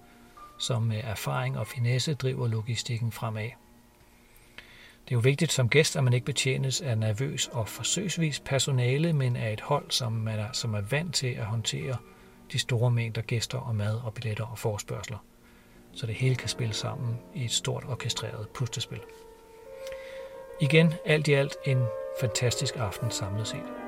som 0.60 0.84
med 0.84 1.02
erfaring 1.04 1.58
og 1.58 1.68
finesse 1.68 2.14
driver 2.14 2.48
logistikken 2.48 3.12
fremad. 3.12 3.50
Det 5.06 5.12
er 5.12 5.16
jo 5.16 5.20
vigtigt 5.20 5.52
som 5.52 5.70
gæst, 5.70 5.96
at 5.96 6.04
man 6.04 6.14
ikke 6.14 6.26
betjenes 6.26 6.82
af 6.82 6.98
nervøs 6.98 7.48
og 7.48 7.68
forsøgsvis 7.68 8.40
personale, 8.40 9.14
men 9.14 9.36
af 9.36 9.54
et 9.54 9.62
hold, 9.62 9.92
som, 9.92 10.12
man 10.12 10.40
er, 10.40 10.52
som 10.52 10.74
er 10.74 10.82
vant 10.82 11.16
til 11.16 11.28
at 11.28 11.46
håndtere 11.46 11.98
de 12.52 12.60
store 12.60 12.92
mængder 12.92 13.22
gæster 13.22 13.58
og 13.58 13.76
mad 13.76 13.96
og 13.96 14.14
billetter 14.14 14.46
og 14.46 14.60
forspørgseler, 14.60 15.18
så 15.96 16.06
det 16.06 16.16
hele 16.16 16.36
kan 16.36 16.50
spille 16.50 16.74
sammen 16.74 17.20
i 17.34 17.46
et 17.46 17.52
stort 17.52 17.84
orkestreret 17.90 18.48
pustespil. 18.50 19.02
Igen, 20.62 20.94
alt 21.06 21.28
i 21.28 21.34
alt 21.34 21.56
en 21.66 21.84
fantastisk 22.20 22.76
aften 22.78 23.12
samlet 23.12 23.48
set. 23.48 23.83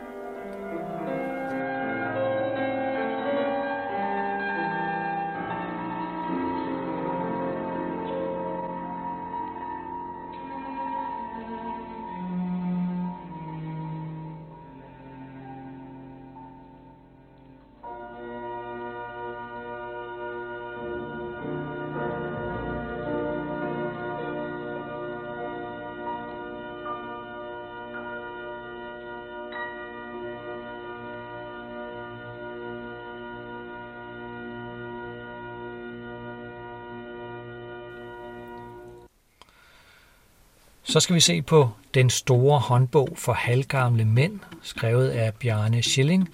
Så 40.95 40.99
skal 40.99 41.15
vi 41.15 41.19
se 41.19 41.41
på 41.41 41.69
Den 41.93 42.10
store 42.10 42.60
håndbog 42.60 43.10
for 43.15 43.34
halvgamle 43.34 44.05
mænd, 44.05 44.39
skrevet 44.62 45.10
af 45.10 45.34
Bjarne 45.34 45.84
Schilling 45.84 46.29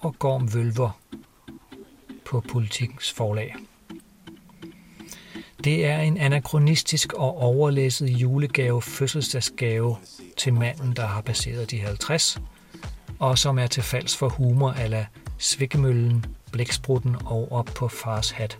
og 0.00 0.18
Gorm 0.18 0.54
Vølver 0.54 0.90
på 2.24 2.40
Politikens 2.40 3.12
forlag. 3.12 3.54
Det 5.64 5.86
er 5.86 5.98
en 5.98 6.18
anachronistisk 6.18 7.12
og 7.12 7.42
overlæsset 7.42 8.08
julegave 8.08 8.82
fødselsdagsgave 8.82 9.96
til 10.36 10.54
manden, 10.54 10.96
der 10.96 11.06
har 11.06 11.20
passeret 11.20 11.70
de 11.70 11.80
50, 11.80 12.38
og 13.18 13.38
som 13.38 13.58
er 13.58 13.66
til 13.66 13.82
falds 13.82 14.16
for 14.16 14.28
humor 14.28 14.70
ala 14.70 15.06
Svikkemøllen, 15.38 16.24
Blæksprutten 16.52 17.16
og 17.24 17.52
op 17.52 17.70
på 17.76 17.88
fars 17.88 18.30
hat. 18.30 18.58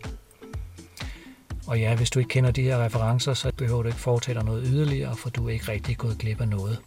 Og 1.66 1.80
ja, 1.80 1.96
hvis 1.96 2.10
du 2.10 2.18
ikke 2.18 2.28
kender 2.28 2.50
de 2.50 2.62
her 2.62 2.84
referencer, 2.84 3.34
så 3.34 3.52
behøver 3.56 3.82
du 3.82 3.88
ikke 3.88 4.00
foretage 4.00 4.34
dig 4.34 4.44
noget 4.44 4.64
yderligere, 4.66 5.16
for 5.16 5.30
du 5.30 5.48
er 5.48 5.52
ikke 5.52 5.72
rigtig 5.72 5.96
gået 5.96 6.18
glip 6.18 6.40
af 6.40 6.48
noget. 6.48 6.78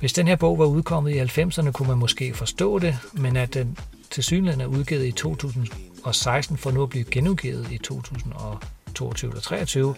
Hvis 0.00 0.12
den 0.12 0.28
her 0.28 0.36
bog 0.36 0.58
var 0.58 0.64
udkommet 0.64 1.10
i 1.10 1.20
90'erne, 1.20 1.70
kunne 1.70 1.88
man 1.88 1.98
måske 1.98 2.34
forstå 2.34 2.78
det, 2.78 2.98
men 3.12 3.36
at 3.36 3.54
den 3.54 3.78
til 4.10 4.24
synligheden 4.24 4.60
er 4.60 4.66
udgivet 4.66 5.06
i 5.06 5.12
2016 5.12 6.56
for 6.56 6.70
nu 6.70 6.82
at 6.82 6.88
blive 6.88 7.04
genudgivet 7.04 7.72
i 7.72 7.78
2022 7.78 9.30
eller 9.30 9.40
2023, 9.40 9.94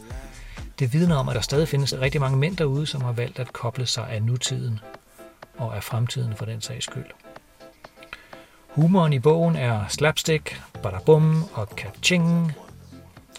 det 0.79 0.92
vidner 0.92 1.16
om, 1.16 1.29
at 1.29 1.35
der 1.35 1.40
stadig 1.40 1.68
findes 1.68 1.95
rigtig 2.01 2.21
mange 2.21 2.38
mænd 2.38 2.57
derude, 2.57 2.87
som 2.87 3.03
har 3.03 3.12
valgt 3.12 3.38
at 3.38 3.53
koble 3.53 3.87
sig 3.87 4.09
af 4.11 4.23
nutiden 4.23 4.81
og 5.59 5.77
af 5.77 5.85
fremtiden 5.85 6.37
for 6.37 6.45
den 6.45 6.61
sags 6.61 6.85
skyld. 6.85 7.05
Humoren 8.68 9.12
i 9.12 9.18
bogen 9.18 9.57
er 9.57 9.85
slapstick, 9.88 10.62
badabum 10.83 11.45
og 11.53 11.68
kaching, 11.77 12.53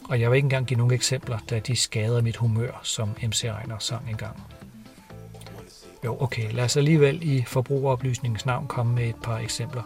og 0.09 0.21
jeg 0.21 0.31
vil 0.31 0.35
ikke 0.35 0.45
engang 0.45 0.65
give 0.65 0.77
nogle 0.77 0.95
eksempler, 0.95 1.37
da 1.49 1.59
de 1.59 1.75
skader 1.75 2.21
mit 2.21 2.37
humør, 2.37 2.79
som 2.83 3.09
MC 3.23 3.43
Ejner 3.43 3.79
sang 3.79 4.09
engang. 4.09 4.43
Jo, 6.05 6.17
okay, 6.21 6.53
lad 6.53 6.63
os 6.63 6.77
alligevel 6.77 7.19
i 7.23 7.43
forbrugeroplysningens 7.47 8.45
navn 8.45 8.67
komme 8.67 8.95
med 8.95 9.09
et 9.09 9.15
par 9.23 9.37
eksempler. 9.37 9.83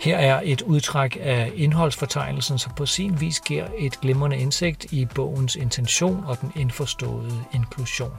Her 0.00 0.18
er 0.18 0.40
et 0.44 0.62
udtræk 0.62 1.18
af 1.20 1.52
indholdsfortegnelsen, 1.54 2.58
som 2.58 2.72
på 2.76 2.86
sin 2.86 3.20
vis 3.20 3.40
giver 3.40 3.66
et 3.78 4.00
glimrende 4.00 4.36
indsigt 4.36 4.92
i 4.92 5.04
bogens 5.04 5.56
intention 5.56 6.24
og 6.24 6.40
den 6.40 6.52
indforståede 6.56 7.44
inklusion. 7.54 8.12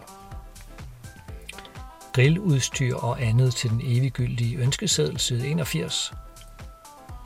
Grilludstyr 2.13 2.95
og 2.95 3.21
andet 3.21 3.55
til 3.55 3.69
den 3.69 3.81
eviggyldige 3.83 4.57
ønskeseddel, 4.57 5.19
side 5.19 5.47
81. 5.47 6.13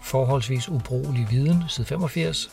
Forholdsvis 0.03 0.69
ubrugelig 0.69 1.27
viden, 1.29 1.63
side 1.67 1.88
85. 1.88 2.51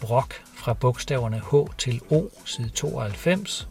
Brok 0.00 0.34
fra 0.54 0.72
bogstaverne 0.72 1.42
H 1.52 1.54
til 1.78 2.00
O, 2.10 2.22
side 2.44 2.68
92. 2.68 3.68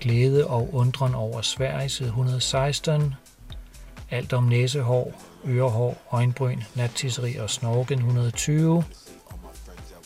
Glæde 0.00 0.46
og 0.46 0.74
undren 0.74 1.14
over 1.14 1.40
Sverige, 1.42 1.88
side 1.88 2.08
116. 2.08 3.14
Alt 4.10 4.32
om 4.32 4.44
næsehår, 4.44 5.22
ørehår, 5.46 5.96
øjenbryn, 6.12 6.60
nattisseri 6.74 7.36
og 7.36 7.50
snorken 7.50 7.98
120. 7.98 8.84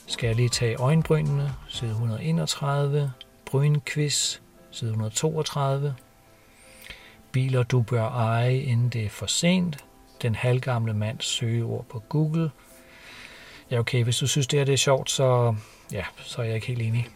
Skal 0.06 0.26
jeg 0.26 0.36
lige 0.36 0.48
tage 0.48 0.76
øjenbrynene, 0.76 1.54
side 1.68 1.90
131. 1.90 3.12
Brynquiz, 3.44 4.38
side 4.70 4.90
132. 4.90 5.94
Biler 7.32 7.62
du 7.62 7.82
bør 7.82 8.08
eje, 8.08 8.58
inden 8.58 8.88
det 8.88 9.04
er 9.04 9.10
for 9.10 9.26
sent. 9.26 9.84
Den 10.22 10.34
halvgamle 10.34 10.94
mands 10.94 11.24
søgeord 11.24 11.84
på 11.84 11.98
Google. 12.08 12.50
Ja, 13.70 13.78
okay, 13.78 14.04
hvis 14.04 14.16
du 14.18 14.26
synes, 14.26 14.46
det 14.46 14.58
her 14.58 14.64
det 14.64 14.72
er 14.72 14.76
sjovt, 14.76 15.10
så, 15.10 15.54
ja, 15.92 16.04
så 16.18 16.42
er 16.42 16.46
jeg 16.46 16.54
ikke 16.54 16.66
helt 16.66 16.82
enig. 16.82 17.08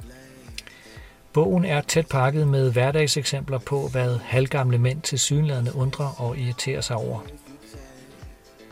Bogen 1.33 1.65
er 1.65 1.81
tæt 1.81 2.07
pakket 2.07 2.49
med 2.49 2.73
hverdagseksempler 2.73 3.59
på, 3.59 3.89
hvad 3.89 4.19
halvgamle 4.19 4.79
mænd 4.79 5.03
til 5.03 5.19
synlædende 5.19 5.77
undrer 5.77 6.21
og 6.21 6.39
irriterer 6.39 6.81
sig 6.81 6.97
over. 6.97 7.21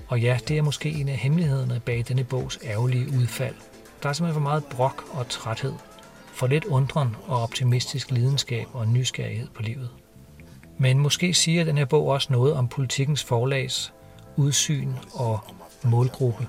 Og 0.09 0.21
ja, 0.21 0.39
det 0.49 0.59
er 0.59 0.63
måske 0.63 0.91
en 0.91 1.09
af 1.09 1.17
hemmelighederne 1.17 1.81
bag 1.81 2.05
denne 2.09 2.25
bogs 2.25 2.59
ærgerlige 2.65 3.09
udfald. 3.09 3.55
Der 4.03 4.09
er 4.09 4.13
simpelthen 4.13 4.43
for 4.43 4.49
meget 4.49 4.65
brok 4.65 5.05
og 5.13 5.29
træthed. 5.29 5.75
For 6.33 6.47
lidt 6.47 6.65
undren 6.65 7.17
og 7.27 7.43
optimistisk 7.43 8.11
lidenskab 8.11 8.67
og 8.73 8.89
nysgerrighed 8.89 9.49
på 9.55 9.63
livet. 9.63 9.91
Men 10.79 10.99
måske 10.99 11.35
siger 11.35 11.65
den 11.65 11.79
her 11.79 11.85
bog 11.85 12.09
også 12.09 12.33
noget 12.33 12.55
om 12.55 12.69
politikens 12.69 13.25
forlags 13.25 13.93
udsyn 14.37 14.93
og 15.15 15.41
målgruppe. 15.83 16.47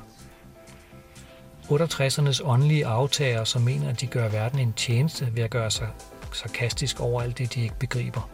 68'ernes 1.72 2.42
åndelige 2.44 2.86
aftager, 2.86 3.44
som 3.44 3.62
mener, 3.62 3.90
at 3.90 4.02
de 4.02 4.08
gør 4.08 4.30
verden 4.30 4.60
en 4.60 4.74
tjeneste 4.74 5.28
ved 5.36 5.44
at 5.44 5.50
gøre 5.50 5.72
sig 5.72 5.88
sarkastisk 6.32 7.00
over 7.00 7.22
alt 7.22 7.38
det, 7.38 7.54
de 7.54 7.62
ikke 7.62 7.80
begriber. 7.80 8.30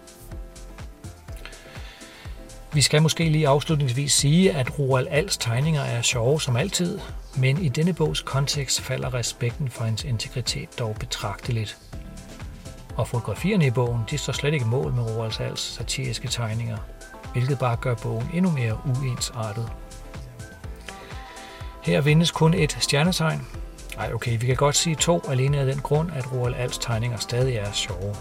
Vi 2.74 2.82
skal 2.82 3.02
måske 3.02 3.30
lige 3.30 3.48
afslutningsvis 3.48 4.14
sige, 4.14 4.52
at 4.52 4.80
Roald 4.80 5.08
Als 5.10 5.38
tegninger 5.38 5.82
er 5.82 6.02
sjove 6.02 6.42
som 6.42 6.56
altid, 6.56 7.00
men 7.38 7.64
i 7.64 7.70
denne 7.70 7.94
bogs 7.94 8.22
kontekst 8.22 8.82
falder 8.82 9.14
respekten 9.14 9.70
for 9.70 9.84
hans 9.84 10.04
integritet 10.04 10.80
dog 10.80 10.96
betragteligt. 11.00 11.78
Og 12.96 13.08
fotografierne 13.08 13.66
i 13.66 13.72
bogen, 13.72 14.02
de 14.10 14.18
står 14.18 14.34
slet 14.34 14.54
ikke 14.54 14.66
mål 14.66 14.94
med 14.94 15.04
Roald 15.04 15.42
Als 15.42 15.60
satiriske 15.60 16.28
tegninger, 16.28 16.78
hvilket 17.34 17.60
bare 17.60 17.76
gør 17.76 17.96
bogen 17.96 18.30
endnu 18.34 18.52
mere 18.52 18.78
uensartet. 18.86 19.72
Her 21.82 22.02
vindes 22.02 22.32
kun 22.32 22.54
et 22.54 22.78
stjernetegn. 22.80 23.48
Nej, 23.96 24.14
okay, 24.14 24.40
vi 24.40 24.46
kan 24.46 24.56
godt 24.56 24.76
sige 24.76 24.96
to 24.96 25.22
alene 25.30 25.60
af 25.60 25.66
den 25.66 25.80
grund, 25.80 26.12
at 26.12 26.34
Roald 26.34 26.56
Alts 26.56 26.78
tegninger 26.78 27.18
stadig 27.18 27.56
er 27.56 27.72
sjove. 27.72 28.16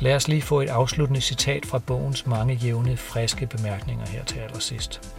Lad 0.00 0.14
os 0.14 0.28
lige 0.28 0.42
få 0.42 0.60
et 0.60 0.68
afsluttende 0.68 1.20
citat 1.20 1.66
fra 1.66 1.78
bogens 1.78 2.26
mange 2.26 2.54
jævne, 2.54 2.96
friske 2.96 3.46
bemærkninger 3.46 4.06
her 4.06 4.24
til 4.24 4.38
allersidst. 4.38 5.12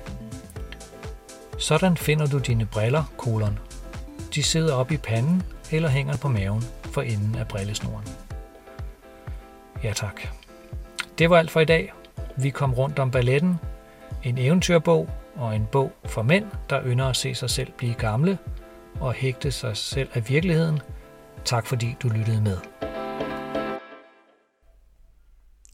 Sådan 1.58 1.98
finder 1.98 2.26
du 2.26 2.38
dine 2.38 2.66
briller, 2.66 3.04
kolon. 3.18 3.60
De 4.36 4.44
sidder 4.44 4.76
op 4.76 4.92
i 4.92 4.98
panden 4.98 5.44
eller 5.72 5.90
hænger 5.90 6.18
på 6.18 6.28
maven 6.28 6.64
for 6.84 7.02
enden 7.02 7.36
af 7.36 7.48
brillesnoren. 7.48 8.08
Ja 9.84 9.94
tak. 9.94 10.22
Det 11.18 11.30
var 11.30 11.38
alt 11.38 11.52
for 11.52 11.60
i 11.60 11.66
dag. 11.66 11.94
Vi 12.38 12.50
kom 12.50 12.74
rundt 12.74 13.00
om 13.00 13.12
balletten, 13.12 13.60
en 14.24 14.38
eventyrbog 14.38 15.10
og 15.36 15.56
en 15.56 15.68
bog 15.72 15.92
for 16.06 16.22
mænd, 16.22 16.46
der 16.70 16.86
ynder 16.86 17.06
at 17.06 17.16
se 17.16 17.36
sig 17.36 17.50
selv 17.50 17.72
blive 17.78 17.94
gamle 17.94 18.38
og 19.00 19.14
hægte 19.14 19.52
sig 19.52 19.78
selv 19.78 20.10
af 20.14 20.30
virkeligheden. 20.30 20.80
Tak 21.46 21.66
fordi 21.68 21.96
du 22.04 22.10
lyttede 22.10 22.42
med. 22.42 22.58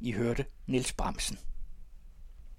I 0.02 0.12
hørte 0.12 0.45
Niels 0.67 0.93
Bramsen. 0.93 1.38